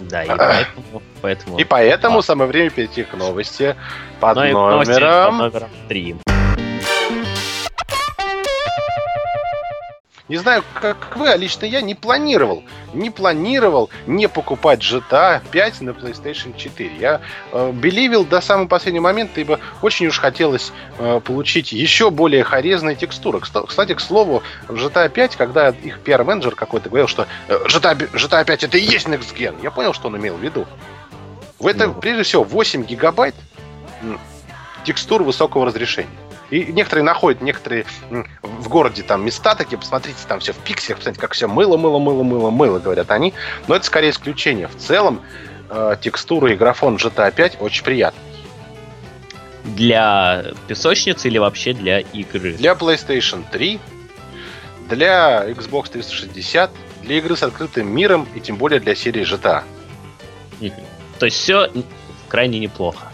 [0.00, 1.02] Да, и поэтому...
[1.20, 1.58] поэтому...
[1.58, 2.22] И поэтому а.
[2.22, 3.76] самое время перейти к новости
[4.20, 5.38] под Но номером...
[5.38, 6.16] Под номером 3.
[10.28, 12.62] Не знаю, как вы, а лично я не планировал,
[12.94, 16.96] не планировал не покупать GTA 5 на PlayStation 4.
[16.96, 22.44] Я э, беливил до самого последнего момента, ибо очень уж хотелось э, получить еще более
[22.44, 23.40] хорезные текстуры.
[23.40, 28.64] Кстати, к слову, в GTA 5, когда их пиар-менеджер какой-то говорил, что GTA, GTA 5
[28.64, 30.66] это и есть Next Gen, я понял, что он имел в виду.
[31.58, 32.00] В этом, ну.
[32.00, 33.34] прежде всего, 8 гигабайт
[34.84, 36.08] текстур высокого разрешения.
[36.52, 37.86] И некоторые находят, некоторые
[38.42, 41.98] в городе там места такие, посмотрите, там все в пикселях, посмотрите, как все мыло, мыло,
[41.98, 43.32] мыло, мыло, мыло, говорят они.
[43.68, 44.68] Но это скорее исключение.
[44.68, 45.22] В целом,
[45.70, 48.20] э, текстура и графон GTA 5 очень приятный.
[49.64, 52.52] Для песочницы или вообще для игры?
[52.52, 53.80] Для PlayStation 3,
[54.90, 59.62] для Xbox 360, для игры с открытым миром и тем более для серии GTA.
[61.18, 61.70] То есть все
[62.28, 63.11] крайне неплохо.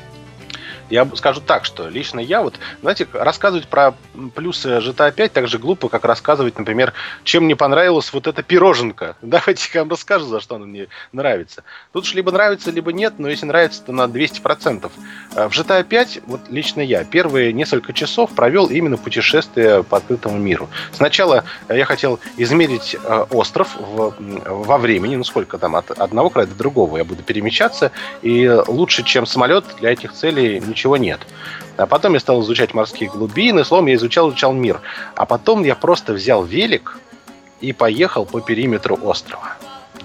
[0.91, 3.95] Я скажу так, что лично я вот, знаете, рассказывать про
[4.35, 6.93] плюсы GTA 5 так же глупо, как рассказывать, например,
[7.25, 9.17] чем мне понравилась вот эта пироженка.
[9.23, 11.65] Давайте я вам расскажу, за что она мне нравится.
[11.93, 14.91] Тут уж либо нравится, либо нет, но если нравится, то на 200%.
[15.35, 20.39] Э, в GTA 5, вот лично я, первые несколько часов провел именно путешествие по открытому
[20.39, 20.69] миру.
[20.93, 26.47] Сначала я хотел измерить э, остров в, во времени, ну сколько там, от одного края
[26.47, 31.21] до другого я буду перемещаться, и лучше, чем самолет, для этих целей ничего нет.
[31.77, 34.81] А потом я стал изучать морские глубины, словом, я изучал, изучал мир.
[35.17, 36.99] А потом я просто взял велик
[37.61, 39.57] и поехал по периметру острова.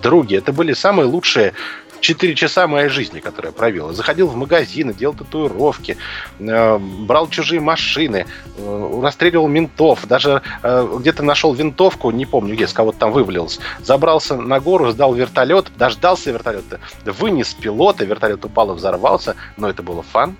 [0.01, 1.53] Други, это были самые лучшие
[2.01, 3.93] 4 часа моей жизни, которые я провел.
[3.93, 5.95] Заходил в магазины, делал татуировки,
[6.39, 8.25] э, брал чужие машины,
[8.57, 13.61] э, расстреливал ментов, даже э, где-то нашел винтовку, не помню где, с кого-то там вывалился.
[13.81, 19.81] Забрался на гору, сдал вертолет, дождался вертолета, вынес пилота, вертолет упал и взорвался, но это
[19.81, 20.35] было фан,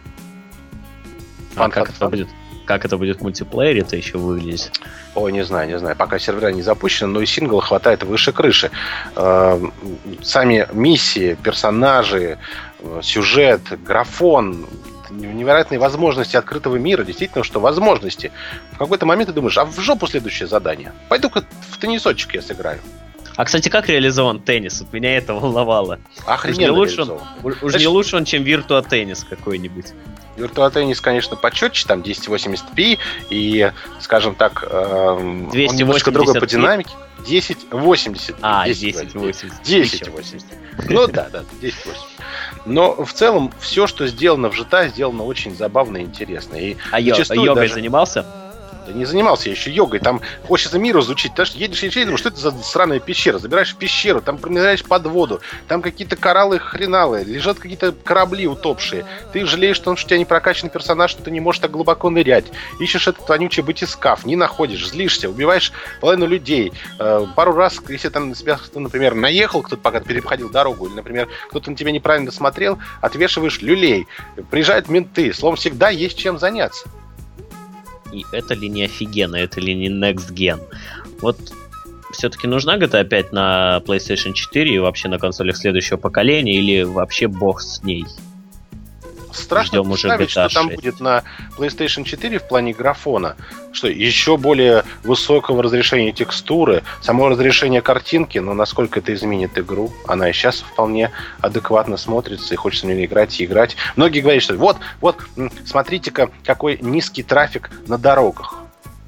[1.56, 2.28] а как это будет?
[2.66, 4.72] Как это будет в мультиплеере, это еще выглядит?
[5.16, 5.98] Ой, не знаю, не знаю.
[5.98, 8.72] Пока сервера не запущены, но и сингла хватает выше крыши.
[9.16, 9.74] Эм,
[10.22, 12.38] сами миссии, персонажи,
[12.80, 14.66] э, сюжет, графон,
[15.10, 18.32] невероятные возможности открытого мира, действительно, что возможности.
[18.72, 20.94] В какой-то момент ты думаешь, а в жопу следующее задание?
[21.10, 22.80] Пойду-ка в теннисочек я сыграю.
[23.36, 24.80] А, кстати, как реализован теннис?
[24.82, 26.00] Вот меня это волновало.
[26.26, 29.88] Охрененно Уж не лучше он, уж Знаешь- не лучше он, чем Virtua теннис какой-нибудь.
[30.38, 32.98] Virtua Tennis, конечно, почетче, там 1080p,
[33.30, 35.76] и, скажем так, эм, он 280p.
[35.76, 36.92] немножко другой по динамике.
[37.20, 38.36] 1080.
[38.42, 39.16] А, 1080.
[39.16, 40.02] 1080.
[40.08, 40.48] 1080.
[40.90, 42.02] Ну да, да, 1080.
[42.66, 46.56] Но в целом все, что сделано в GTA, сделано очень забавно и интересно.
[46.56, 48.26] И А йогой даже- занимался?
[48.86, 50.00] Да не занимался я еще йогой.
[50.00, 51.34] Там хочется мир изучить.
[51.34, 53.40] Что едешь, едешь, едешь, думаешь, что это за сраная пещера?
[53.40, 59.06] Забираешь пещеру, там промеряешь под воду, там какие-то кораллы хреналы, лежат какие-то корабли утопшие.
[59.32, 62.10] Ты жалеешь, что, что у тебя не прокачанный персонаж, что ты не можешь так глубоко
[62.10, 62.46] нырять.
[62.80, 66.74] Ищешь этот вонючий батискаф, не находишь, злишься, убиваешь половину людей.
[67.00, 70.94] Э, пару раз, если там на кто, например, наехал, кто-то пока ты переходил дорогу, или,
[70.94, 74.08] например, кто-то на тебя неправильно смотрел, отвешиваешь люлей.
[74.50, 75.34] Приезжают менты.
[75.34, 76.90] Словом, всегда есть чем заняться.
[78.14, 80.62] И это ли не офигенно, это ли не Next Gen?
[81.22, 81.38] Вот
[82.12, 87.28] все-таки нужна GTA 5 на PlayStation 4 и вообще на консолях следующего поколения, или вообще
[87.28, 88.06] бог с ней?
[89.34, 90.82] Страшно Ждем уже представить, GTA что там 6.
[90.82, 91.24] будет на
[91.58, 93.36] PlayStation 4 в плане графона.
[93.72, 99.92] Что еще более высокого разрешения текстуры, само разрешение картинки, но насколько это изменит игру.
[100.08, 103.76] Она и сейчас вполне адекватно смотрится, и хочется в нее играть и играть.
[103.96, 105.18] Многие говорят, что вот, вот,
[105.66, 108.63] смотрите-ка, какой низкий трафик на дорогах.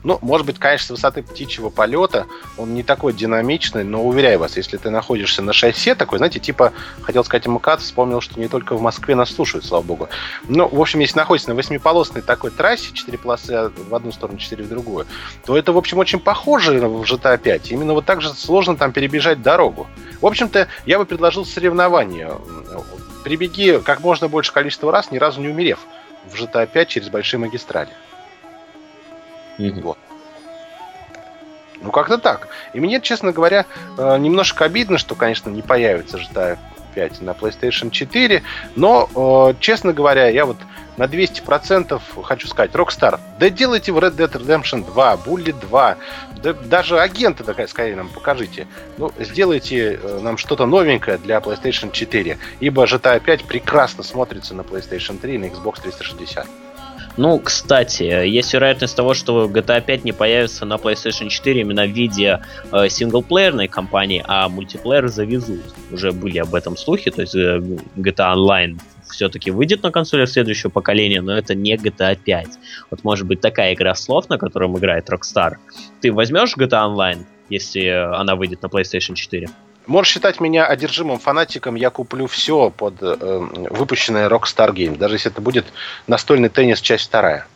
[0.06, 4.56] Ну, может быть, конечно, с высоты птичьего полета он не такой динамичный, но уверяю вас,
[4.56, 8.76] если ты находишься на шоссе такой, знаете, типа, хотел сказать МКАД, вспомнил, что не только
[8.76, 10.08] в Москве нас слушают, слава богу.
[10.48, 14.63] Ну, в общем, если находишься на восьмиполосной такой трассе, четыре полосы в одну сторону, четыре
[14.63, 15.08] в другую,
[15.44, 17.72] то это, в общем, очень похоже в GTA 5.
[17.72, 19.88] Именно вот так же сложно там перебежать дорогу.
[20.22, 22.32] В общем-то, я бы предложил соревнование.
[23.24, 25.80] Прибеги как можно больше количества раз, ни разу не умерев
[26.32, 27.89] в GTA 5 через большие магистрали.
[29.58, 29.98] Вот.
[31.82, 32.48] Ну, как-то так.
[32.74, 33.65] И мне, честно говоря,
[33.98, 36.58] э, немножко обидно, что, конечно, не появится GTA
[36.96, 38.41] 5 на PlayStation 4,
[38.76, 40.58] но, э, честно говоря, я вот
[40.98, 45.98] на 200% хочу сказать, Rockstar, да делайте в Red Dead Redemption 2, Bullet 2,
[46.41, 48.68] да даже агента такая, скорее нам покажите.
[48.98, 54.62] Ну, сделайте э, нам что-то новенькое для PlayStation 4, ибо GTA 5 прекрасно смотрится на
[54.62, 56.48] PlayStation 3 и на Xbox 360.
[57.17, 61.91] Ну, кстати, есть вероятность того, что GTA 5 не появится на PlayStation 4 именно в
[61.91, 65.62] виде э, синглплеерной кампании, а мультиплеер завезут.
[65.91, 67.60] Уже были об этом слухи, то есть э,
[67.95, 72.47] GTA Online все-таки выйдет на консолях следующего поколения, но это не GTA 5.
[72.91, 75.54] Вот может быть такая игра слов, на котором играет Rockstar.
[76.01, 79.47] Ты возьмешь GTA Online, если она выйдет на PlayStation 4?
[79.88, 83.15] Можешь считать меня одержимым фанатиком, я куплю все под э,
[83.69, 85.65] выпущенное Rockstar Game, даже если это будет
[86.08, 87.48] настольный теннис часть вторая.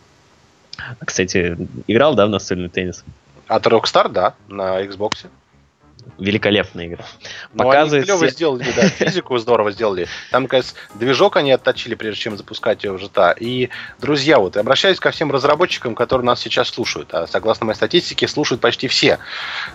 [1.04, 3.04] Кстати, играл, да, в настольный теннис?
[3.48, 5.28] От Rockstar, да, на Xbox.
[6.18, 7.06] Великолепная игра.
[7.58, 10.08] Показывает они клево все- сделали, да, физику здорово сделали.
[10.32, 13.36] Там, кажется, движок они отточили, прежде чем запускать ее в GTA.
[13.40, 17.14] И, друзья, вот, обращаюсь ко всем разработчикам, которые нас сейчас слушают.
[17.14, 19.20] А согласно моей статистике, слушают почти все.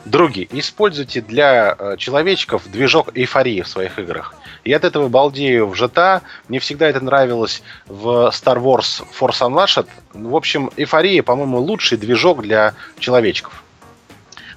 [0.04, 4.34] Други, используйте для э, человечков движок эйфории в своих играх.
[4.64, 6.22] Я от этого балдею в GTA.
[6.48, 9.88] Мне всегда это нравилось в Star Wars Force Unleashed.
[10.12, 13.63] В общем, эйфория, по-моему, лучший движок для человечков.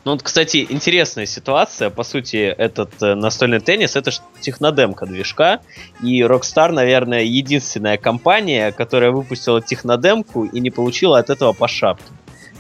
[0.08, 1.90] Ну вот, кстати, интересная ситуация.
[1.90, 5.60] По сути, этот э, настольный теннис это ж технодемка движка.
[6.02, 12.10] И Rockstar, наверное, единственная компания, которая выпустила технодемку и не получила от этого по шапке.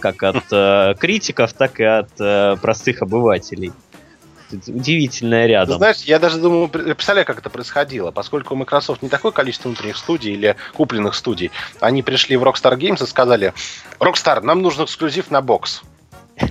[0.01, 3.71] Как от э, критиков, так и от э, простых обывателей.
[4.51, 5.77] Удивительное Ты рядом.
[5.77, 8.11] знаешь, я даже думаю, пр- представляю, как это происходило.
[8.11, 12.77] Поскольку у Microsoft не такое количество внутренних студий или купленных студий, они пришли в Rockstar
[12.77, 13.53] Games и сказали,
[14.01, 15.81] Rockstar, нам нужен эксклюзив на бокс.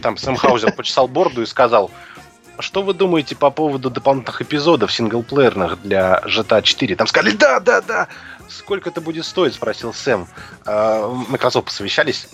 [0.03, 1.91] Там Сэм Хаузер почесал борду и сказал,
[2.59, 6.97] что вы думаете по поводу дополнительных эпизодов синглплеерных для GTA 4?
[6.97, 8.09] Там сказали, да, да, да.
[8.49, 10.27] Сколько это будет стоить, спросил Сэм.
[10.65, 12.29] А, Microsoft посовещались.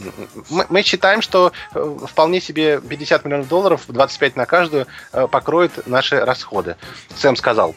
[0.50, 6.22] Мы, считаем, что э, вполне себе 50 миллионов долларов, 25 на каждую, э, покроет наши
[6.22, 6.76] расходы.
[7.16, 7.74] Сэм сказал,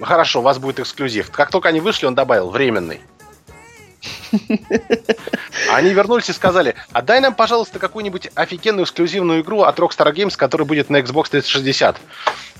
[0.00, 1.30] хорошо, у вас будет эксклюзив.
[1.30, 3.00] Как только они вышли, он добавил, временный.
[5.72, 10.36] Они вернулись и сказали, а дай нам, пожалуйста, какую-нибудь офигенную эксклюзивную игру от Rockstar Games,
[10.36, 11.96] которая будет на Xbox 360.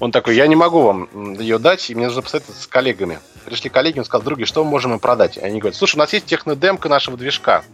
[0.01, 3.21] Он такой, я не могу вам ее дать, и мне нужно посоветоваться с коллегами.
[3.45, 5.39] Пришли коллеги, он сказал, други, что мы можем им продать?
[5.39, 7.65] Они говорят, слушай, у нас есть технодемка нашего движка.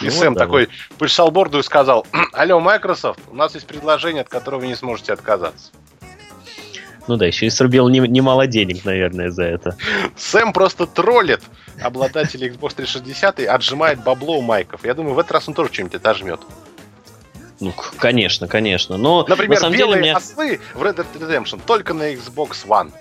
[0.00, 4.22] И Ну Сэм да, такой почесал борду и сказал, алло, Microsoft, у нас есть предложение,
[4.22, 5.72] от которого вы не сможете отказаться.
[7.08, 9.76] Ну да, еще и срубил не- немало денег, наверное, за это.
[10.16, 11.42] Сэм просто троллит
[11.80, 14.84] обладателей Xbox 360 и отжимает бабло у майков.
[14.84, 16.40] Я думаю, в этот раз он тоже что-нибудь отожмет.
[17.60, 18.96] Ну, конечно, конечно.
[18.96, 20.16] Но, Например, на самом белые деле, мне...
[20.16, 22.92] ослы в Red Dead Redemption только на Xbox One.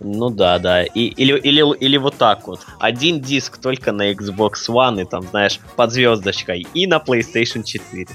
[0.00, 0.82] Ну да, да.
[0.84, 2.60] И, или, или, или вот так вот.
[2.78, 6.66] Один диск только на Xbox One и там, знаешь, под звездочкой.
[6.74, 8.06] И на PlayStation 4.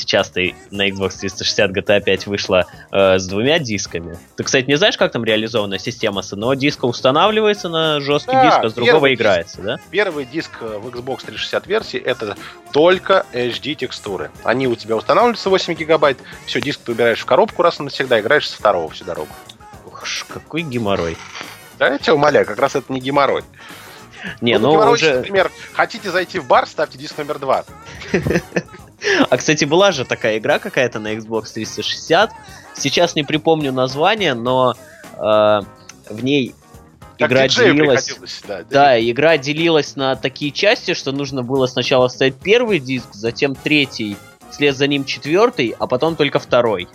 [0.00, 0.40] Сейчас-то
[0.70, 4.18] на Xbox 360 GTA 5 вышла э, с двумя дисками.
[4.36, 8.44] Ты, кстати, не знаешь, как там реализована система с одного диска устанавливается на жесткий Да,
[8.44, 9.80] диск, а с другого первый играется, да?
[9.90, 12.36] Первый диск э, в Xbox 360 версии это
[12.72, 14.30] только HD текстуры.
[14.42, 16.18] Они у тебя устанавливаются 8 гигабайт.
[16.46, 19.30] Все, диск ты убираешь в коробку раз и навсегда, играешь со второго всю дорогу.
[19.86, 21.16] Ух какой геморрой.
[21.78, 23.42] Да, я тебя умоляю, как раз это не геморрой.
[24.40, 25.14] Не, Ну, ну геморрой, уже...
[25.14, 27.64] например, хотите зайти в бар, ставьте диск номер два.
[29.28, 32.30] А, кстати, была же такая игра какая-то на Xbox 360.
[32.74, 34.74] Сейчас не припомню название, но
[35.16, 36.54] э, в ней
[37.18, 38.14] Как игра делилась...
[38.46, 38.62] да.
[38.68, 44.16] Да, игра делилась на такие части, что нужно было сначала ставить первый диск, затем третий,
[44.50, 46.88] вслед за ним четвертый, а потом только второй.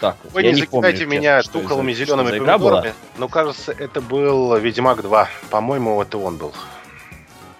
[0.00, 0.16] Так.
[0.32, 2.70] Вы Я не помню, закидайте честно, меня что тухлыми зелеными игра была.
[2.82, 2.94] помидорами.
[3.16, 5.28] Но кажется, это был Ведьмак 2.
[5.50, 6.52] По-моему, это он был.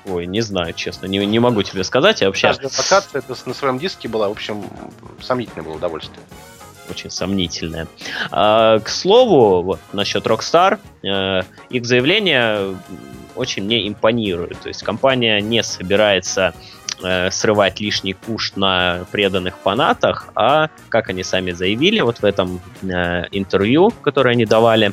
[0.07, 2.21] Ой, не знаю, честно, не, не могу тебе сказать.
[2.21, 4.29] Я вообще Каждая локация это на своем диске была.
[4.29, 4.65] В общем,
[5.21, 6.21] сомнительное было удовольствие.
[6.91, 7.87] очень сомнительная.
[8.31, 12.77] А, к слову, вот насчет Rockstar, э, их заявление
[13.35, 14.59] очень мне импонирует.
[14.61, 16.55] То есть компания не собирается
[17.03, 22.61] э, срывать лишний куш на преданных фанатах, а, как они сами заявили вот в этом
[22.83, 24.93] э, интервью, которое они давали,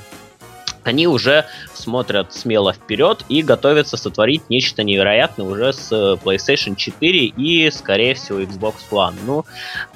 [0.84, 7.26] они уже смотрят смело вперед и готовятся сотворить нечто невероятное уже с э, PlayStation 4
[7.26, 9.16] и, скорее всего, Xbox One.
[9.26, 9.46] Ну,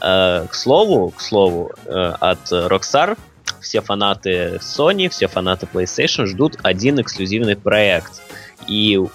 [0.02, 3.18] э, к слову, к слову, э, от Rockstar
[3.66, 8.22] все фанаты Sony, все фанаты PlayStation ждут один эксклюзивный проект.
[8.68, 9.10] И у,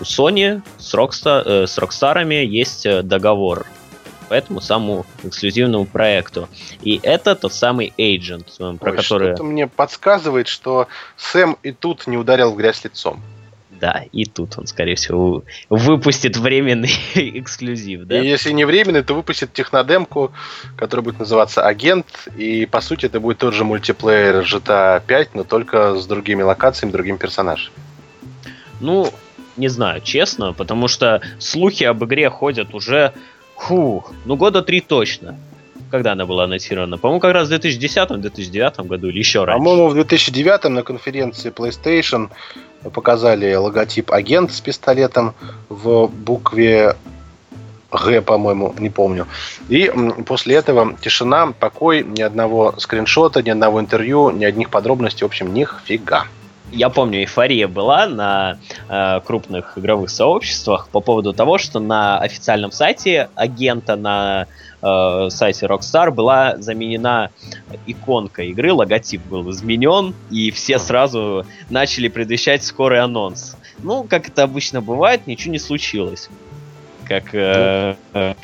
[0.00, 3.66] Sony с, Rockstar, э, с Rockstar'ами есть э, договор
[4.28, 6.48] по этому самому эксклюзивному проекту.
[6.82, 9.28] И это тот самый Agent, э, про Ой, который...
[9.28, 13.22] Что-то мне подсказывает, что Сэм и тут не ударил в грязь лицом.
[13.80, 18.18] Да, и тут он, скорее всего, выпустит временный эксклюзив, да?
[18.18, 20.32] И если не временный, то выпустит технодемку,
[20.76, 22.06] которая будет называться Агент.
[22.36, 26.92] И по сути это будет тот же мультиплеер GTA 5, но только с другими локациями,
[26.92, 27.72] другим персонажем.
[28.80, 29.12] Ну,
[29.56, 33.12] не знаю, честно, потому что слухи об игре ходят уже,
[33.58, 35.36] фу, ну года три точно.
[35.90, 36.98] Когда она была анонсирована?
[36.98, 39.58] По-моему, как раз в 2010-2009 году или еще раньше.
[39.58, 42.30] По-моему, в 2009 на конференции PlayStation
[42.92, 45.34] показали логотип агент с пистолетом
[45.68, 46.96] в букве
[47.92, 49.26] Г, по-моему, не помню.
[49.68, 49.90] И
[50.26, 55.54] после этого тишина, покой, ни одного скриншота, ни одного интервью, ни одних подробностей, в общем,
[55.54, 56.26] нифига.
[56.72, 58.58] Я помню, эйфория была на
[58.88, 64.46] э, крупных игровых сообществах по поводу того, что на официальном сайте агента на
[64.82, 67.30] э, сайте Rockstar была заменена
[67.86, 73.56] иконка игры, логотип был изменен, и все сразу начали предвещать скорый анонс.
[73.78, 76.28] Ну, как это обычно бывает, ничего не случилось.
[77.04, 78.34] Как, э, э,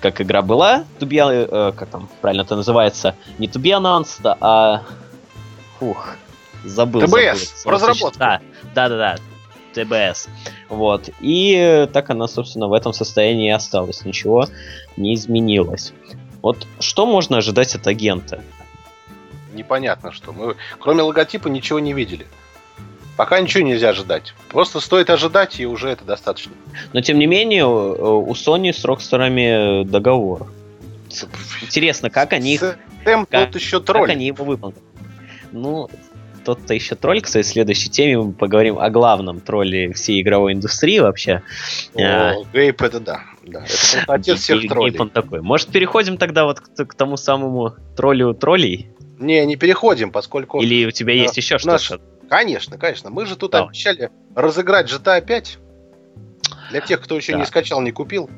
[0.00, 4.36] как игра была, to be, э, как там правильно это называется, не to be announced,
[4.40, 4.82] а...
[5.80, 6.16] Фух,
[6.64, 7.02] забыл.
[7.02, 7.36] ТБС, забыл.
[7.64, 8.18] в разработке.
[8.18, 8.40] Да,
[8.74, 9.16] да, да, да.
[9.74, 10.28] ТБС.
[10.68, 11.10] Вот.
[11.20, 14.04] И э, так она, собственно, в этом состоянии и осталась.
[14.04, 14.46] Ничего
[14.96, 15.92] не изменилось.
[16.42, 18.42] Вот что можно ожидать от агента?
[19.52, 20.32] Непонятно что.
[20.32, 22.26] Мы, кроме логотипа, ничего не видели.
[23.16, 24.34] Пока ничего нельзя ожидать.
[24.48, 26.52] Просто стоит ожидать, и уже это достаточно.
[26.92, 30.48] Но тем не менее, у у Sony с Рокстерами договор.
[31.62, 34.10] Интересно, как они, их- Сэм как- тут еще как тролль.
[34.10, 34.78] они его выполнят.
[35.52, 35.88] Ну,
[36.44, 40.98] тот-то еще тролль, кстати, в следующей теме мы поговорим о главном тролле всей игровой индустрии
[40.98, 41.42] вообще.
[41.98, 43.22] А, О, Гейб это да.
[43.44, 43.64] да.
[43.64, 44.98] Это отец всех троллей.
[44.98, 45.40] он такой.
[45.40, 48.90] Может, переходим тогда вот к, к тому самому троллю троллей?
[49.18, 50.60] Не, не переходим, поскольку...
[50.60, 52.04] Или у тебя да, есть еще наш- что-то?
[52.28, 53.10] Конечно, конечно.
[53.10, 53.68] Мы же тут Давай.
[53.68, 55.58] обещали разыграть GTA 5.
[56.70, 57.38] Для тех, кто еще Да.
[57.38, 58.28] не скачал, не купил.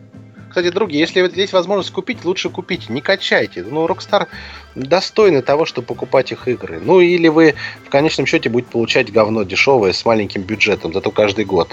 [0.56, 3.62] Кстати, другие, если есть возможность купить, лучше купите, не качайте.
[3.62, 4.26] Ну, Rockstar
[4.74, 6.80] достойны того, чтобы покупать их игры.
[6.82, 11.44] Ну, или вы в конечном счете будете получать говно дешевое с маленьким бюджетом, зато каждый
[11.44, 11.68] год.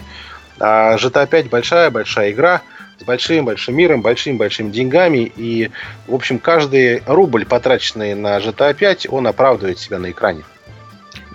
[0.59, 2.61] А GTA 5 большая-большая игра
[2.99, 5.31] с большим-большим миром, большими-большими деньгами.
[5.37, 5.71] И,
[6.05, 10.43] в общем, каждый рубль, потраченный на GTA 5, он оправдывает себя на экране.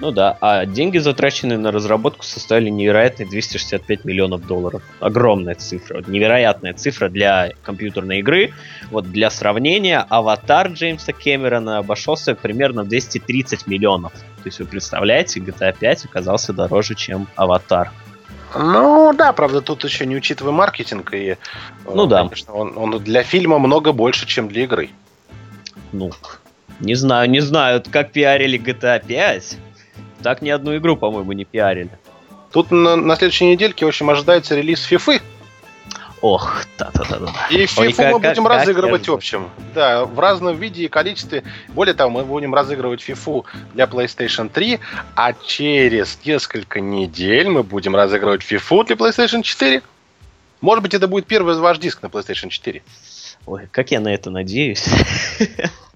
[0.01, 4.83] Ну да, а деньги, затраченные на разработку, составили невероятные 265 миллионов долларов.
[5.01, 8.53] Огромная цифра, невероятная цифра для компьютерной игры.
[8.91, 14.13] Вот для сравнения, аватар Джеймса Кэмерона обошелся примерно в 230 миллионов.
[14.13, 17.91] То есть вы представляете, GTA 5 оказался дороже, чем аватар.
[18.57, 21.37] Ну да, правда, тут еще не учитывая маркетинг, и
[21.85, 22.23] ну, да.
[22.23, 24.91] конечно, он, он для фильма много больше, чем для игры.
[25.93, 26.13] Ну,
[26.81, 29.59] не знаю, не знаю, как пиарили GTA 5.
[30.23, 31.91] Так ни одну игру, по-моему, не пиарили.
[32.53, 35.21] Тут на, на следующей недельке, в общем, ожидается релиз FIFA.
[36.21, 37.33] Ох, да-да-да.
[37.51, 39.51] И FIFA Ой, мы будем как, разыгрывать как в общем.
[39.75, 41.45] Да, в разном виде и количестве.
[41.69, 43.45] Более того, мы будем разыгрывать FIFA
[43.75, 44.81] для PlayStation 3,
[45.15, 49.83] а через несколько недель мы будем разыгрывать FIFA для PlayStation 4.
[50.61, 52.83] Может быть, это будет первый ваш диск на PlayStation 4.
[53.47, 54.89] Ой, как я на это надеюсь.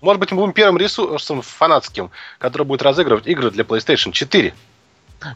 [0.00, 4.54] Может быть, мы будем первым ресурсом фанатским, который будет разыгрывать игры для PlayStation 4.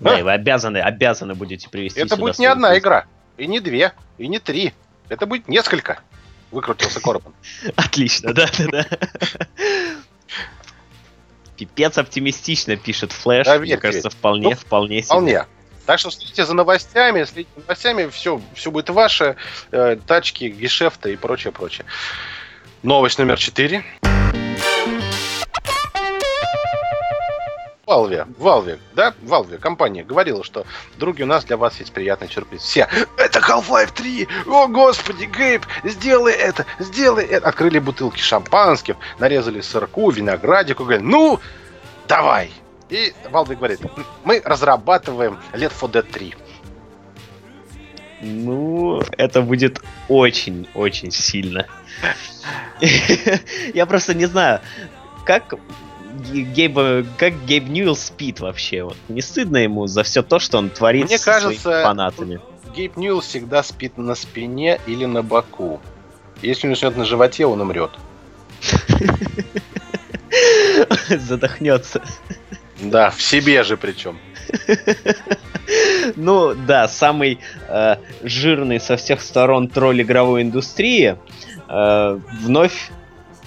[0.00, 0.18] Да, а?
[0.18, 3.06] и вы обязаны, обязаны будете привести Это будет не одна игра,
[3.36, 4.72] и не две, и не три.
[5.08, 6.00] Это будет несколько.
[6.50, 7.34] Выкрутился Корбан.
[7.76, 8.86] Отлично, да, да, да.
[11.56, 13.46] Пипец оптимистично пишет Флэш.
[13.46, 15.06] Да, Мне кажется, вполне, ну, вполне себе.
[15.06, 15.46] Вполне.
[15.86, 19.36] Так что следите за новостями, следите за новостями, все, все будет ваше,
[19.70, 21.86] э, тачки, гешефты и прочее, прочее.
[22.82, 23.84] Новость номер четыре.
[27.86, 30.66] Valve, Valve, да, Valve, компания говорила, что,
[30.98, 32.62] други, у нас для вас есть приятный сюрприз.
[32.62, 37.48] Все, это Half-Life 3, о господи, Гейб, сделай это, сделай это.
[37.48, 41.38] Открыли бутылки шампанским, нарезали сырку, виноградику, говорят, ну,
[42.08, 42.50] давай.
[42.90, 43.80] И Valve говорит,
[44.24, 46.34] мы разрабатываем Left 4 Dead 3.
[48.22, 51.66] Ну, это будет очень-очень сильно.
[53.74, 54.60] Я просто не знаю,
[55.24, 55.54] как
[56.16, 58.82] Гейба, как Гейб Ньюэлл спит вообще?
[58.82, 58.96] Вот.
[59.08, 62.40] Не стыдно ему за все то, что он творит Мне со кажется, своими фанатами?
[62.74, 65.80] Гейб Ньюэлл всегда спит на спине или на боку.
[66.42, 67.90] Если он уснет на животе, он умрет.
[71.08, 72.02] Задохнется.
[72.80, 74.18] Да, в себе же причем.
[76.14, 81.16] Ну да, самый э, жирный со всех сторон тролль игровой индустрии
[81.68, 82.90] э, вновь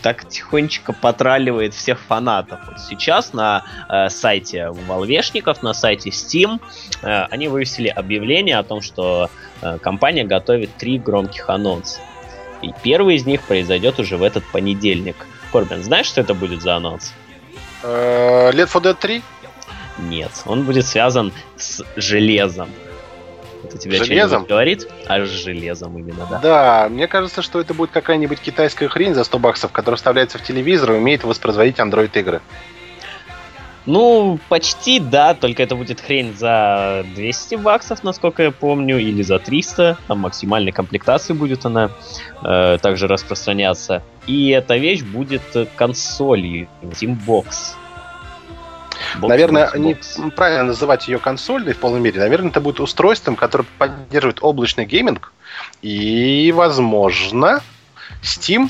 [0.01, 2.59] так тихонечко потраливает всех фанатов.
[2.67, 6.59] Вот сейчас на э, сайте Волвешников, на сайте Steam,
[7.01, 9.29] э, они вывесили объявление о том, что
[9.61, 11.99] э, компания готовит три громких анонса.
[12.61, 15.15] И первый из них произойдет уже в этот понедельник.
[15.51, 17.13] Корбин, знаешь, что это будет за анонс?
[17.83, 19.21] Left 4 Dead 3?
[19.99, 22.69] Нет, он будет связан с железом.
[23.63, 24.45] Это тебе железом?
[24.45, 24.87] говорит?
[25.07, 26.39] А с железом именно, да.
[26.39, 30.43] Да, мне кажется, что это будет какая-нибудь китайская хрень за 100 баксов, которая вставляется в
[30.43, 32.41] телевизор и умеет воспроизводить Android игры.
[33.85, 39.39] Ну, почти, да, только это будет хрень за 200 баксов, насколько я помню, или за
[39.39, 39.97] 300.
[40.07, 41.89] Там максимальной комплектации будет она
[42.43, 44.03] э, также распространяться.
[44.27, 45.41] И эта вещь будет
[45.75, 47.75] консолью Teambox.
[49.17, 50.31] Box, Наверное, box, не box.
[50.31, 52.19] правильно называть ее консольной в полной мере.
[52.19, 55.33] Наверное, это будет устройством, которое поддерживает облачный гейминг.
[55.81, 57.61] И, возможно,
[58.21, 58.69] Steam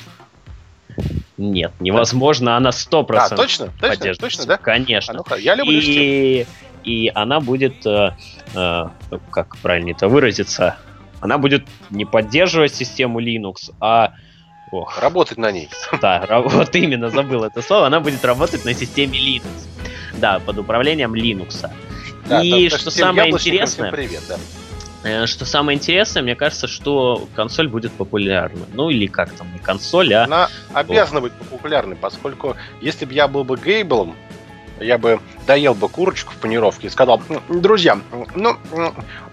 [1.38, 3.70] нет, невозможно, она 100% а, точно?
[3.80, 4.58] Точно, точно, да?
[4.58, 5.14] Конечно.
[5.14, 6.48] А ну я люблю и, Steam.
[6.84, 8.12] И она будет, э,
[8.54, 8.86] э,
[9.32, 10.78] как правильно это выразиться,
[11.22, 14.14] она будет не поддерживать систему Linux, а
[14.72, 15.00] Ох.
[15.00, 15.68] Работать на ней.
[16.00, 17.88] Да, вот именно забыл это слово.
[17.88, 19.68] Она будет работать на системе Linux.
[20.20, 21.70] Да, под управлением Linux.
[22.28, 23.92] Да, и что самое интересное...
[23.92, 24.38] Привет, да.
[25.04, 28.66] Э, что самое интересное, мне кажется, что консоль будет популярна.
[28.74, 30.26] Ну или как там, не консоль, а...
[30.26, 34.16] Она обязана быть популярной, поскольку если бы я был бы Гейблом,
[34.80, 38.00] я бы доел бы курочку в панировке и сказал, друзья,
[38.36, 38.58] ну,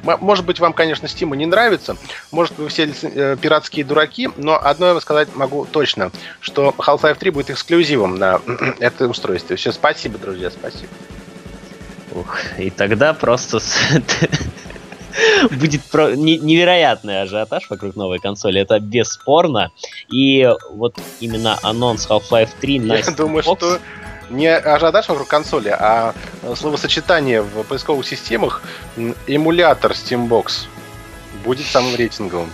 [0.02, 1.96] может быть, вам, конечно, Steam не нравится,
[2.30, 7.30] может, вы все э, пиратские дураки, но одно я сказать могу точно, что Half-Life 3
[7.30, 8.40] будет эксклюзивом на
[8.78, 9.56] это устройство.
[9.56, 10.92] Все, спасибо, друзья, спасибо.
[12.12, 13.58] Ух, и тогда просто
[15.50, 16.14] будет про...
[16.14, 18.60] невероятный ажиотаж вокруг новой консоли.
[18.60, 19.70] Это бесспорно.
[20.10, 23.78] И вот именно анонс Half-Life 3 на Я думаю, что
[24.30, 26.14] не ажиотаж вокруг консоли, а
[26.54, 28.62] словосочетание в поисковых системах
[29.26, 30.66] эмулятор Steambox
[31.44, 32.50] будет самым рейтинговым.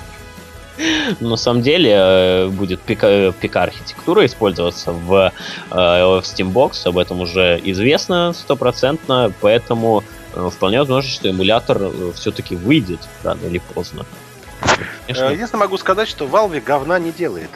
[1.20, 5.32] На самом деле э, будет ПК-архитектура использоваться в,
[5.70, 10.02] э, в Steambox, об этом уже известно стопроцентно, поэтому
[10.34, 14.06] э, вполне возможно, что эмулятор все-таки выйдет рано или поздно.
[15.06, 15.24] Конечно.
[15.26, 17.50] Единственное могу сказать, что Valve говна не делает.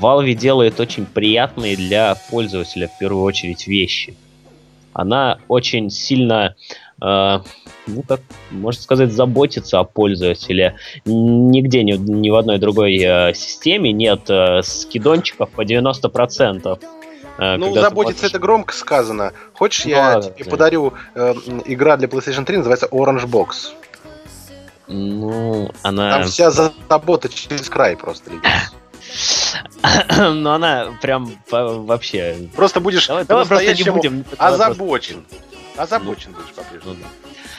[0.00, 4.14] Valve делает очень приятные для пользователя в первую очередь вещи.
[4.92, 6.56] Она очень сильно,
[7.00, 7.38] э,
[7.86, 8.20] ну как
[8.50, 10.76] можно сказать, заботится о пользователе.
[11.04, 16.78] Нигде ни, ни в одной другой э, системе нет э, скидончиков по 90%
[17.40, 18.34] Э, ну, заботиться можешь...
[18.34, 19.32] это громко сказано.
[19.54, 20.50] Хочешь, ну, я ладно, тебе да.
[20.50, 21.34] подарю э,
[21.64, 23.72] игра для PlayStation 3, называется Orange Box.
[24.88, 26.18] Ну, она...
[26.18, 28.30] Там вся забота через край просто
[30.18, 32.48] Но она прям вообще...
[32.54, 35.24] Просто будешь давай, давай просто не будем озабочен.
[35.76, 36.96] Озабочен будешь по-прежнему.
[37.00, 37.06] Ну,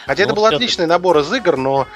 [0.06, 1.88] Хотя это ну, был отличный набор из игр, но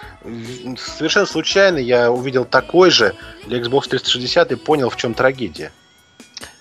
[0.77, 3.15] совершенно случайно я увидел такой же
[3.45, 5.71] для Xbox 360 и понял, в чем трагедия.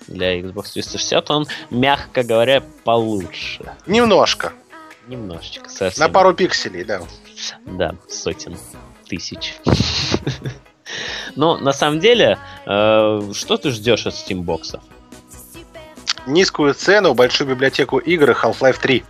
[0.06, 3.74] Для Xbox 360 он, мягко говоря, получше.
[3.86, 4.52] Немножко.
[5.06, 6.00] Немножечко, совсем.
[6.00, 7.02] На пару пикселей, да.
[7.66, 8.56] Да, сотен
[9.06, 9.54] тысяч.
[11.36, 14.80] Ну, на самом деле, э, что ты ждешь от Steambox?
[16.26, 19.04] Низкую цену, большую библиотеку игр и Half-Life 3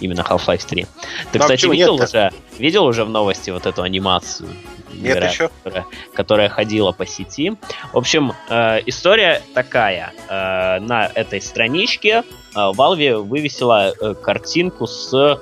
[0.00, 0.86] именно Half-Life 3.
[1.32, 4.48] Ты, Но кстати, видел уже, видел уже в новости вот эту анимацию?
[4.92, 5.50] Нет игра, еще.
[5.62, 7.56] Которая, которая ходила по сети.
[7.92, 10.12] В общем, э, история такая.
[10.28, 12.22] Э, на этой страничке
[12.54, 15.36] э, Valve вывесила э, картинку с, э,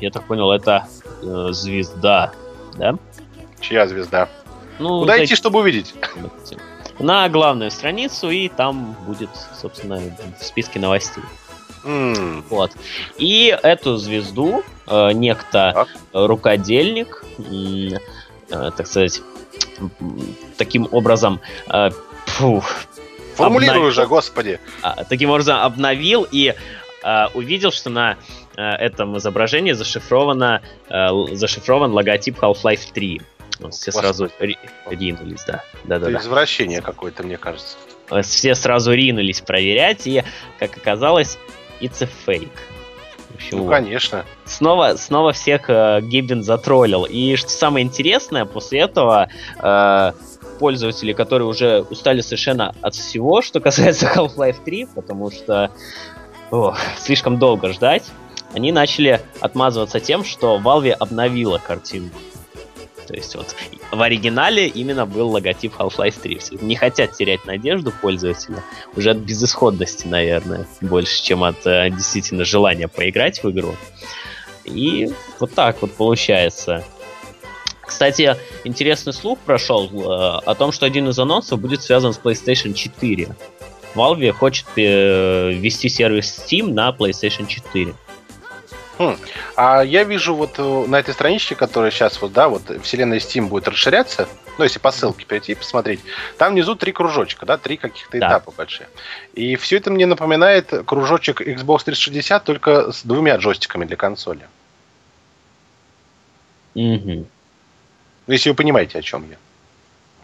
[0.00, 0.86] я так понял, это
[1.22, 2.32] э, звезда,
[2.76, 2.96] да?
[3.62, 4.28] Чья звезда?
[4.78, 5.94] Ну, Куда идти, чтобы увидеть?
[6.98, 10.00] На главную страницу, и там будет, собственно,
[10.38, 11.24] в списке новостей.
[11.84, 12.44] Mm.
[12.50, 12.72] Вот.
[13.18, 15.88] И эту звезду э, некто так.
[16.12, 17.98] рукодельник, э,
[18.76, 19.20] так сказать,
[20.58, 21.90] таким образом э,
[22.26, 22.64] фух,
[23.34, 24.60] Формулируй обновил, уже, господи.
[24.82, 26.54] А, таким образом обновил и
[27.02, 28.16] э, увидел, что на
[28.56, 33.22] э, этом изображении зашифровано, э, зашифрован логотип Half-Life 3.
[33.70, 34.58] Все сразу ри-
[34.88, 35.62] ринулись, да.
[35.84, 36.18] да, да, да.
[36.18, 37.76] извращение какое-то, мне кажется.
[38.22, 40.22] Все сразу ринулись проверять, и,
[40.58, 41.38] как оказалось,
[41.80, 42.50] it's a fake.
[43.34, 43.70] Общем, ну, вот.
[43.70, 44.24] конечно.
[44.44, 47.04] Снова, снова всех э, Гиббин затроллил.
[47.04, 50.12] И что самое интересное, после этого э,
[50.58, 55.70] пользователи, которые уже устали совершенно от всего, что касается Half-Life 3, потому что
[56.50, 58.04] о, слишком долго ждать,
[58.54, 62.18] они начали отмазываться тем, что Valve обновила картинку.
[63.12, 63.54] То есть вот
[63.90, 66.38] в оригинале именно был логотип Half-Life 3.
[66.38, 68.64] Все не хотят терять надежду пользователя.
[68.96, 73.76] Уже от безысходности, наверное, больше, чем от э, действительно желания поиграть в игру.
[74.64, 76.82] И вот так вот получается.
[77.82, 78.34] Кстати,
[78.64, 83.36] интересный слух прошел э, о том, что один из анонсов будет связан с PlayStation 4.
[83.94, 87.94] Valve хочет э, ввести сервис Steam на PlayStation 4.
[88.98, 89.16] Хм.
[89.56, 93.48] А я вижу вот э, на этой страничке, которая сейчас вот, да, вот вселенная Steam
[93.48, 94.28] будет расширяться,
[94.58, 96.00] ну, если по ссылке перейти и посмотреть,
[96.36, 98.28] там внизу три кружочка, да, три каких-то да.
[98.28, 98.88] этапа большие.
[99.34, 104.46] И все это мне напоминает кружочек Xbox 360, только с двумя джойстиками для консоли.
[106.74, 107.26] Угу.
[108.26, 109.36] Если вы понимаете, о чем я.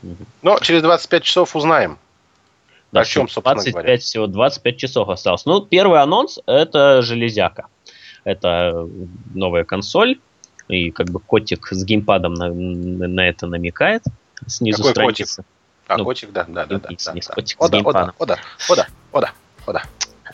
[0.02, 0.24] Угу.
[0.42, 1.98] Но через 25 часов узнаем.
[2.92, 3.98] Да, о чем, собственно 25, говоря.
[3.98, 5.44] Всего 25 часов осталось.
[5.44, 7.66] Ну, первый анонс это железяка.
[8.24, 8.88] Это
[9.34, 10.18] новая консоль,
[10.68, 14.02] и как бы котик с геймпадом на, на это намекает
[14.46, 15.36] снизу Какой страницы.
[15.36, 15.44] Котик?
[15.88, 16.78] А, ну, котик, да, да, да.
[16.78, 17.34] да, да, да.
[17.34, 18.12] Котик ода, с геймпадом.
[18.18, 18.38] Ода,
[18.68, 19.32] ода, ода,
[19.66, 19.82] ода.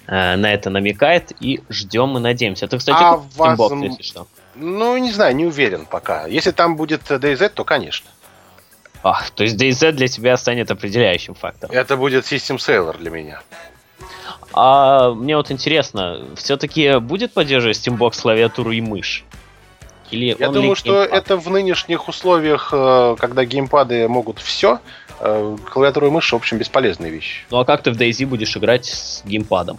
[0.07, 2.67] Э, на это намекает и ждем и надеемся.
[2.67, 3.59] Это, кстати, а вас...
[3.83, 4.27] Если что.
[4.55, 6.27] Ну, не знаю, не уверен пока.
[6.27, 8.11] Если там будет DayZ, то, конечно.
[9.03, 11.75] А, то есть DayZ для тебя станет определяющим фактором.
[11.75, 13.43] Это будет System Seller для меня.
[14.57, 19.25] А мне вот интересно, все-таки будет поддерживать Steambox клавиатуру и мышь?
[20.11, 24.79] Или Я думаю, что это в нынешних условиях, э, когда геймпады могут все,
[25.19, 27.45] э, клавиатура и мышь, в общем, бесполезная вещь.
[27.51, 29.79] Ну а как ты в DayZ будешь играть с геймпадом?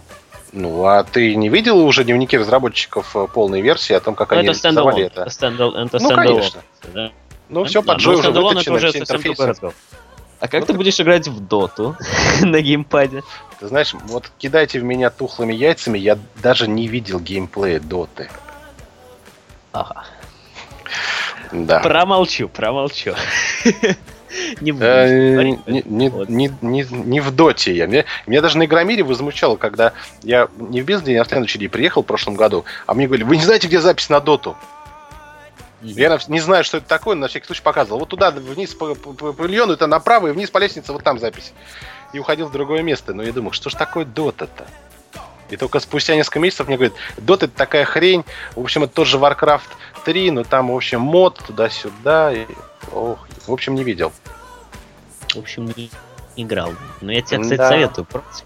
[0.52, 4.38] Ну, а ты не видел уже дневники разработчиков э, полной версии о том, как ну,
[4.38, 5.22] они это рисовали это?
[5.22, 6.62] Это, стендал, это ну, конечно.
[6.92, 7.12] Да?
[7.48, 9.54] Ну, все, под Джой уже выточено, все интерфейсы.
[10.38, 11.96] А как ну, ты будешь играть в доту
[12.42, 13.22] на геймпаде?
[13.58, 18.28] Ты знаешь, вот кидайте в меня тухлыми яйцами, я даже не видел геймплея доты.
[19.72, 20.04] Ага.
[21.52, 21.80] Да.
[21.80, 23.14] Промолчу, промолчу.
[24.60, 24.72] Не.
[24.72, 27.86] Э, не в доте я.
[27.86, 32.02] Меня даже на Игромире возмущало, когда я не в бизнесе, а в следующий день приехал
[32.02, 34.56] в прошлом году, а мне говорили, вы не знаете, где запись на доту?
[35.94, 38.00] Я не знаю, что это такое, но на всякий случай показывал.
[38.00, 41.18] Вот туда, вниз по, по, по павильону, это направо, и вниз по лестнице, вот там
[41.18, 41.52] запись.
[42.12, 43.14] И уходил в другое место.
[43.14, 44.66] Но я думал, что ж такое Дота-то?
[45.48, 48.24] И только спустя несколько месяцев мне говорят, Дота это такая хрень.
[48.54, 49.68] В общем, это тоже Warcraft
[50.04, 52.32] 3, но там, в общем, мод туда-сюда.
[52.32, 52.46] И...
[52.92, 54.12] Ох, в общем, не видел.
[55.28, 55.90] В общем, не
[56.36, 56.72] играл.
[57.00, 57.68] Но я тебе, кстати, да.
[57.68, 58.44] советую просто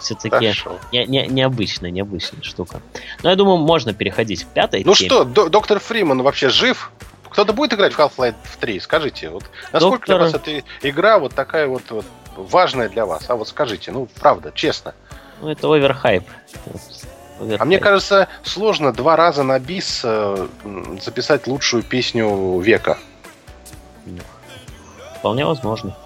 [0.00, 0.54] все-таки
[0.92, 2.80] не, не, необычная, необычная штука.
[3.22, 5.08] Но я думаю, можно переходить к пятой Ну теме.
[5.08, 6.90] что, доктор Фриман вообще жив?
[7.30, 8.80] Кто-то будет играть в Half-Life 3?
[8.80, 10.06] Скажите, вот насколько Доктор...
[10.06, 13.28] для вас эта игра вот такая вот, вот важное для вас?
[13.28, 14.94] А вот скажите, ну, правда, честно.
[15.40, 16.24] Ну, это оверхайп.
[17.58, 20.48] А мне кажется, сложно два раза на бис э,
[21.00, 22.98] записать лучшую песню века.
[25.18, 25.96] Вполне возможно.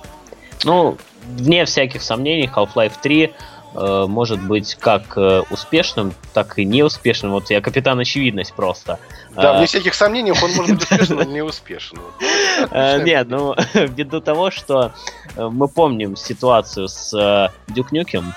[0.64, 3.32] Ну, вне всяких сомнений, Half-Life 3
[3.74, 7.32] э, может быть как э, успешным, так и неуспешным.
[7.32, 8.98] Вот я капитан очевидность просто.
[9.34, 12.02] Да, вне всяких сомнений, он может быть успешным, но не успешным.
[12.70, 14.92] Нет, ну, ввиду того, что
[15.36, 18.34] мы помним ситуацию с Дюкнюкем,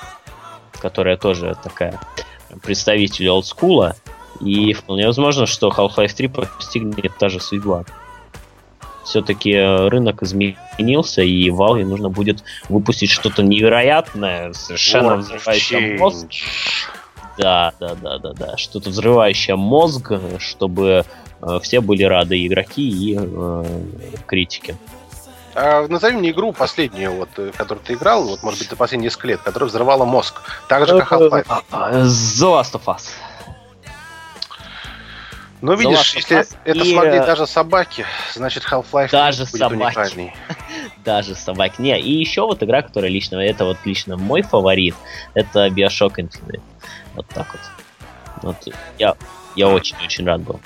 [0.79, 1.99] которая тоже такая
[2.63, 3.95] представителей олдскула,
[4.41, 7.85] и вполне возможно, что Half-Life 3 постигнет та же судьба.
[9.05, 16.27] Все-таки э, рынок изменился, и Valve нужно будет выпустить что-то невероятное, совершенно взрывающее мозг.
[17.37, 18.57] Да, да, да, да, да.
[18.57, 21.05] Что-то взрывающее мозг, чтобы
[21.41, 23.63] э, все были рады, игроки и э,
[24.25, 24.75] критики.
[25.55, 29.05] А, назови мне игру последнюю, вот, э, которую ты играл, вот, может быть, за последние
[29.05, 30.41] несколько лет, которая взрывала мозг.
[30.67, 31.45] Так же, как Half-Life.
[31.47, 32.07] А, а, The
[32.41, 33.03] Last of Us.
[35.65, 36.91] Ну, видишь, если это и...
[36.91, 38.05] смогли э, даже собаки,
[38.35, 39.81] значит Half-Life даже будет собаки.
[39.81, 40.33] уникальный.
[41.03, 41.81] даже собаки.
[41.81, 44.93] Не, и еще вот игра, которая лично, это вот лично мой фаворит,
[45.33, 46.61] это Bioshock Infinite.
[47.15, 47.61] Вот так вот.
[48.43, 49.15] Вот я,
[49.55, 50.59] я очень-очень рад был.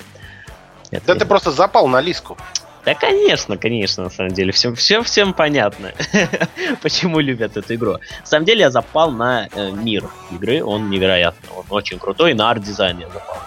[0.90, 1.18] Это да я...
[1.18, 2.36] ты просто запал на Лизку.
[2.84, 4.52] Да, конечно, конечно, на самом деле.
[4.52, 5.92] Всем, всем, всем понятно,
[6.82, 7.92] почему любят эту игру.
[7.92, 12.50] На самом деле я запал на э, мир игры, он невероятный, он очень крутой, на
[12.50, 13.38] арт-дизайн я запал.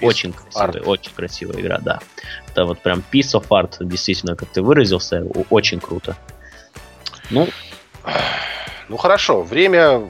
[0.00, 2.00] Очень красивая, очень красивая игра, да.
[2.48, 6.16] Это вот прям piece of art, действительно, как ты выразился, очень круто.
[7.30, 7.48] Ну,
[8.88, 10.08] ну хорошо, время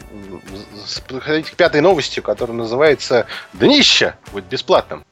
[1.06, 5.04] подходить к пятой новости, которая называется «Днище» будет бесплатным.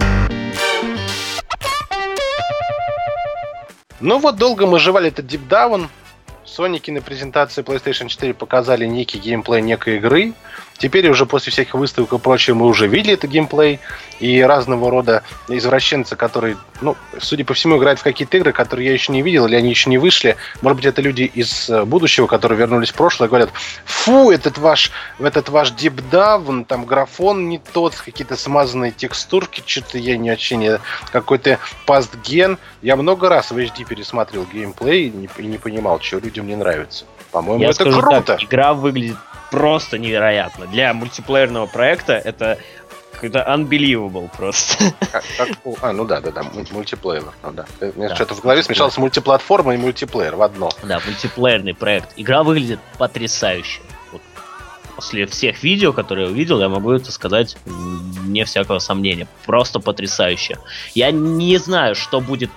[4.00, 5.88] Ну вот долго мы жевали этот Deep Down.
[6.44, 10.32] Соники на презентации PlayStation 4 показали некий геймплей некой игры.
[10.78, 13.80] Теперь уже после всяких выставок и прочего мы уже видели этот геймплей
[14.20, 18.92] и разного рода извращенцы, которые, ну, судя по всему, играют в какие-то игры, которые я
[18.92, 20.36] еще не видел, или они еще не вышли.
[20.62, 23.50] Может быть, это люди из э, будущего, которые вернулись в прошлое, говорят,
[23.84, 30.16] фу, этот ваш, этот ваш Down, там графон не тот, какие-то смазанные текстурки, что-то я
[30.16, 30.78] не очень,
[31.12, 32.58] какой-то пастген.
[32.82, 36.56] Я много раз в HD пересматривал геймплей и не, и не понимал, что людям не
[36.56, 37.04] нравится.
[37.30, 38.22] По-моему, это круто.
[38.22, 39.16] Так, игра выглядит
[39.50, 40.66] просто невероятно.
[40.66, 42.58] Для мультиплеерного проекта это
[43.12, 44.94] какой-то unbelievable просто.
[45.10, 45.48] Как, как,
[45.82, 47.24] а, ну да, да, да, мультиплеер.
[47.42, 47.66] Ну, да.
[47.80, 48.14] У меня да.
[48.14, 50.70] что-то в голове смешался мультиплатформа и мультиплеер в одно.
[50.84, 52.12] Да, мультиплеерный проект.
[52.16, 53.80] Игра выглядит потрясающе.
[54.12, 54.22] Вот.
[54.94, 59.26] После всех видео, которые я увидел, я могу это сказать не всякого сомнения.
[59.46, 60.58] Просто потрясающе.
[60.94, 62.50] Я не знаю, что будет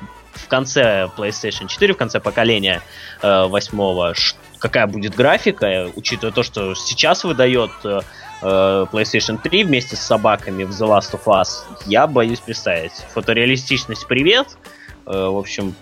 [0.43, 2.81] в конце PlayStation 4, в конце поколения
[3.21, 4.13] э, восьмого,
[4.59, 8.01] какая будет графика, учитывая то, что сейчас выдает э,
[8.41, 12.93] э PlayStation 3 вместе с собаками в The Last of Us, я боюсь представить.
[13.13, 14.47] Фотореалистичность привет.
[15.05, 15.75] Э, в общем,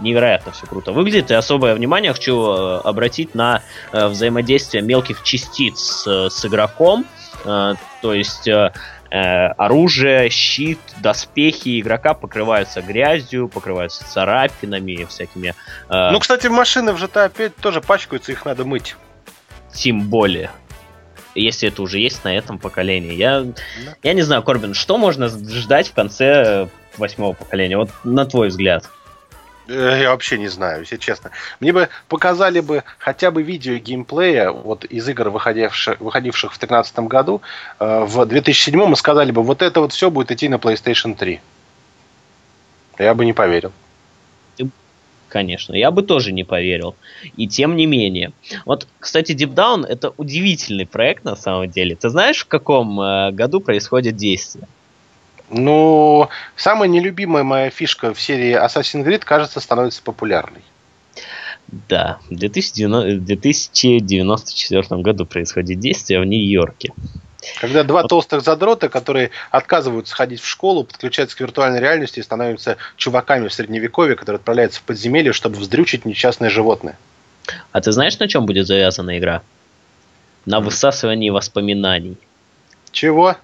[0.00, 1.30] невероятно все круто выглядит.
[1.30, 7.06] И особое внимание хочу э, обратить на э, взаимодействие мелких частиц э, с игроком.
[7.44, 8.72] Э, то есть э, э,
[9.16, 15.54] оружие, щит, доспехи игрока покрываются грязью, покрываются царапинами, всякими...
[15.88, 18.96] Э, ну, кстати, машины в GTA 5 тоже пачкаются, их надо мыть.
[19.72, 20.50] Тем более.
[21.34, 23.14] Если это уже есть на этом поколении.
[23.14, 23.52] Я, да.
[24.02, 27.76] я не знаю, Корбин, что можно ждать в конце восьмого поколения?
[27.76, 28.88] Вот на твой взгляд.
[29.66, 31.30] Э, я вообще не знаю, если честно.
[31.60, 36.98] Мне бы показали бы хотя бы видео геймплея вот из игр, выходивших, выходивших в 2013
[37.00, 37.42] году,
[37.80, 41.40] э, в 2007 и сказали бы, вот это вот все будет идти на PlayStation 3.
[42.98, 43.72] Я бы не поверил.
[45.28, 46.94] Конечно, я бы тоже не поверил.
[47.36, 48.32] И тем не менее.
[48.66, 51.96] Вот, кстати, Deep Down это удивительный проект на самом деле.
[51.96, 54.68] Ты знаешь, в каком э, году происходит действие?
[55.50, 60.62] Ну, самая нелюбимая моя фишка в серии Assassin's Creed, кажется, становится популярной.
[61.88, 66.92] Да, в 2094 году происходит действие в Нью-Йорке.
[67.60, 68.08] Когда два вот.
[68.08, 73.54] толстых задрота, которые отказываются ходить в школу, подключаются к виртуальной реальности и становятся чуваками в
[73.54, 76.96] средневековье, которые отправляются в подземелье, чтобы вздрючить несчастное животное.
[77.72, 79.42] А ты знаешь, на чем будет завязана игра?
[80.46, 82.16] На высасывании воспоминаний.
[82.92, 83.36] Чего?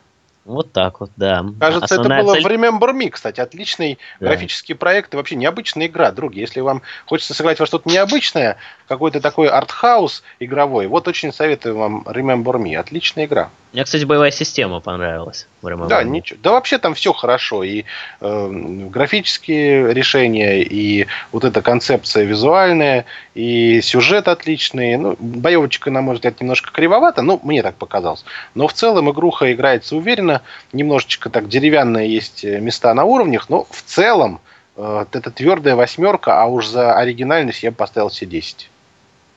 [0.51, 1.45] Вот так вот, да.
[1.61, 2.43] Кажется, Основная это было цель...
[2.43, 3.41] в Remember Me, кстати.
[3.41, 4.27] Отличный да.
[4.27, 6.41] графический проект и вообще необычная игра, други.
[6.41, 8.57] Если вам хочется сыграть во что-то необычное,
[8.91, 12.75] какой-то такой артхаус игровой, вот очень советую вам Remember Me.
[12.75, 13.51] Отличная игра.
[13.73, 15.47] Мне, кстати, боевая система понравилась.
[15.63, 16.41] Да, ничего.
[16.43, 17.63] Да вообще там все хорошо.
[17.63, 17.85] И
[18.21, 23.05] э, графические решения, и вот эта концепция визуальная,
[23.37, 24.97] и сюжет отличный.
[24.97, 28.25] Ну, боевочка, на мой взгляд, немножко кривовата, ну, мне так показалось.
[28.57, 30.43] Но в целом игруха играется уверенно.
[30.73, 34.41] Немножечко так деревянные есть места на уровнях, но в целом
[34.75, 38.69] э, это твердая восьмерка, а уж за оригинальность я бы поставил все 10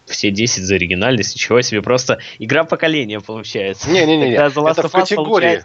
[0.05, 3.89] все 10 за оригинальность, ничего себе, просто игра поколения получается.
[3.89, 5.63] Не-не-не, это в категории.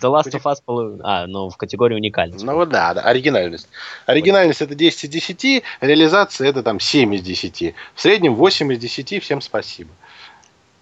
[0.00, 1.00] The Last of Us.
[1.02, 2.44] А, ну в категории уникальность.
[2.44, 3.68] Ну вот да, да, оригинальность.
[4.06, 7.74] Оригинальность это 10 из 10, реализация это там 7 из 10.
[7.94, 9.90] В среднем 8 из 10, всем спасибо.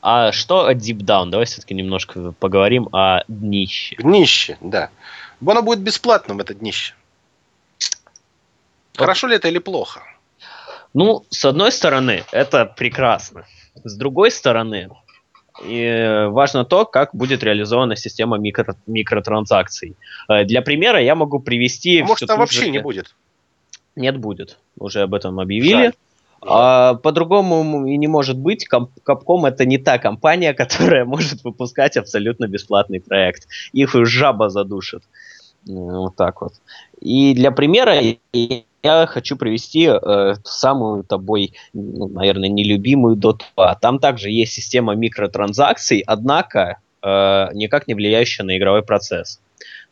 [0.02, 1.30] А что Deep Down?
[1.30, 3.96] Давай все-таки немножко поговорим о днище.
[3.98, 4.90] Днище, да.
[5.44, 6.94] Оно будет бесплатным, это днище.
[8.94, 9.00] Вот.
[9.00, 10.02] Хорошо ли это или плохо?
[10.96, 13.44] Ну, с одной стороны, это прекрасно.
[13.84, 14.88] С другой стороны,
[15.62, 19.94] и важно то, как будет реализована система микро, микротранзакций.
[20.26, 22.00] Э, для примера я могу привести...
[22.00, 22.70] А может, там вообще же...
[22.70, 23.14] не будет?
[23.94, 24.56] Нет, будет.
[24.78, 25.84] Уже об этом объявили.
[25.84, 25.92] Жаль.
[26.40, 28.66] А, по-другому и не может быть.
[28.66, 33.48] Капком это не та компания, которая может выпускать абсолютно бесплатный проект.
[33.74, 35.02] Их жаба задушит.
[35.66, 36.54] Вот так вот.
[37.00, 38.00] И для примера
[38.82, 43.74] я хочу привести э, самую тобой, ну, наверное, нелюбимую Dota 2.
[43.76, 49.40] Там также есть система микротранзакций, однако э, никак не влияющая на игровой процесс.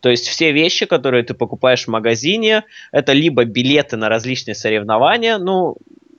[0.01, 5.39] То есть все вещи, которые ты покупаешь в магазине, это либо билеты на различные соревнования,
[5.39, 5.77] ну,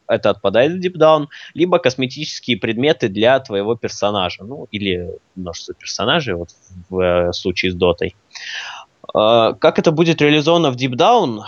[0.08, 6.50] это отпадает в Down, либо косметические предметы для твоего персонажа, ну, или множество персонажей, вот
[6.90, 8.10] в э, случае с Дотой.
[8.10, 11.42] Э, как это будет реализовано в Deep Down?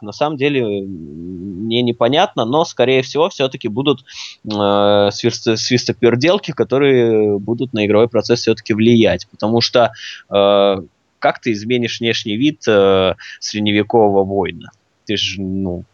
[0.00, 4.04] на самом деле мне непонятно, но, скорее всего, все-таки будут
[4.44, 9.92] э, свистоперделки, которые будут на игровой процесс все-таки влиять, потому что
[10.30, 10.76] э,
[11.18, 14.70] как ты изменишь внешний вид э, средневекового воина?
[15.04, 15.84] Ты же, ну,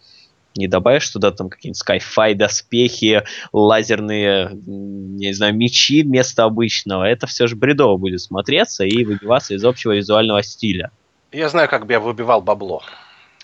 [0.56, 7.04] не добавишь туда там какие-нибудь скайфай доспехи, лазерные, не знаю, мечи вместо обычного.
[7.04, 10.92] Это все же бредово будет смотреться и выбиваться из общего визуального стиля.
[11.34, 12.82] Я знаю, как бы я выбивал бабло.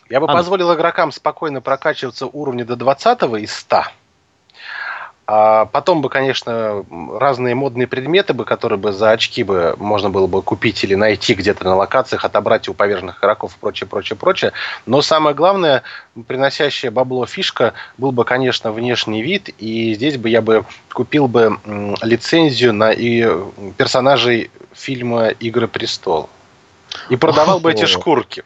[0.09, 3.82] Я бы а, позволил игрокам спокойно прокачиваться уровня до 20 из 100.
[5.26, 6.84] А потом бы, конечно,
[7.18, 11.34] разные модные предметы, бы, которые бы за очки бы можно было бы купить или найти
[11.34, 14.53] где-то на локациях, отобрать у поверженных игроков и прочее, прочее, прочее.
[14.86, 15.82] Но самое главное,
[16.28, 19.49] приносящая бабло фишка был бы, конечно, внешний вид.
[19.59, 21.59] И здесь бы я бы купил бы
[22.03, 23.28] лицензию на и
[23.76, 26.28] персонажей фильма «Игры престол».
[27.09, 28.45] И продавал бы эти шкурки.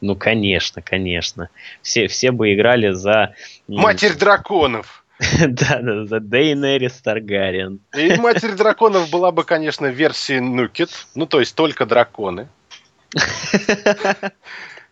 [0.00, 1.50] Ну, конечно, конечно.
[1.82, 3.34] Все, все бы играли за...
[3.66, 5.04] Матерь драконов!
[5.40, 7.80] Да, да, за Дейнерис Таргариен.
[7.96, 12.48] И Матерь драконов была бы, конечно, версия Нукет, ну, то есть только драконы.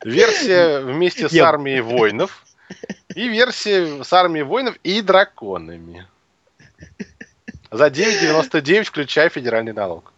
[0.04, 2.44] Версия вместе с армией воинов.
[3.14, 6.06] И версия с армией воинов и драконами.
[7.70, 10.12] За 9,99, включая федеральный налог.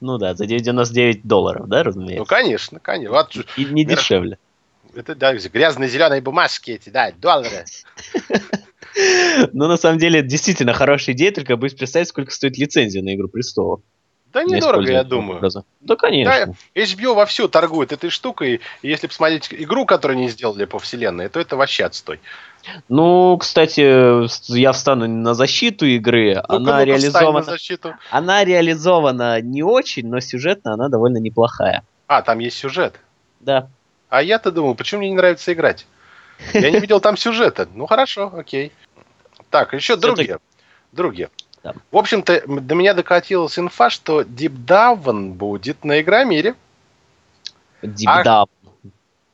[0.00, 2.18] Ну да, за 9,99 долларов, да, разумеется?
[2.18, 3.14] Ну, конечно, конечно.
[3.14, 3.96] Вот, И не мир...
[3.96, 4.38] дешевле.
[4.94, 7.64] Это, да, грязные зеленые бумажки эти, да, доллары.
[9.52, 13.14] Ну, на самом деле, это действительно хорошая идея, только боюсь представить, сколько стоит лицензия на
[13.14, 13.82] «Игру престолов».
[14.32, 15.38] Да недорого, я думаю.
[15.38, 15.64] Образа.
[15.80, 16.54] Да, конечно.
[16.74, 21.28] Да, HBO вовсю торгует этой штукой, и если посмотреть игру, которую они сделали по вселенной,
[21.28, 22.20] то это вообще отстой.
[22.88, 26.42] Ну, кстати, я встану на защиту игры.
[26.48, 27.42] Ну она реализована.
[27.42, 27.94] защиту.
[28.10, 31.84] Она реализована не очень, но сюжетно она довольно неплохая.
[32.06, 33.00] А, там есть сюжет.
[33.40, 33.68] Да.
[34.08, 35.86] А я-то думал, почему мне не нравится играть?
[36.52, 37.68] Я не видел там сюжета.
[37.74, 38.72] Ну хорошо, окей.
[39.50, 40.38] Так, еще другие.
[40.92, 41.30] Другие.
[41.62, 41.74] Да.
[41.90, 46.54] В общем-то, до меня докатилась инфа, что Deep Down будет на Игромире.
[47.82, 48.22] Deep а...
[48.22, 48.48] Down.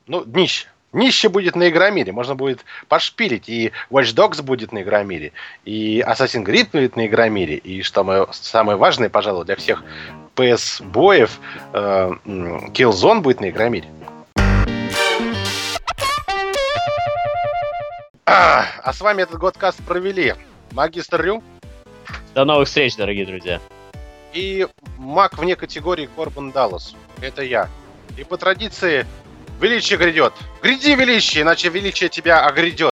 [0.06, 0.68] Ну, днище.
[0.92, 5.32] Нище будет на Игромире, можно будет пошпилить, и Watch Dogs будет на Игромире,
[5.64, 9.82] и Assassin's Creed будет на Игромире, и что мое, самое важное, пожалуй, для всех
[10.36, 11.38] PS-боев,
[11.72, 12.10] э,
[12.74, 13.88] Killzone будет на Игромире.
[18.26, 20.34] А, а с вами этот годкаст провели
[20.72, 21.42] Магистр Рю.
[22.34, 23.60] До новых встреч, дорогие друзья.
[24.32, 24.66] И
[24.96, 26.94] маг вне категории Корбан Даллас.
[27.20, 27.68] Это я.
[28.16, 29.06] И по традиции
[29.62, 30.32] Величие грядет.
[30.60, 32.91] Гряди, величие, иначе величие тебя огрядет.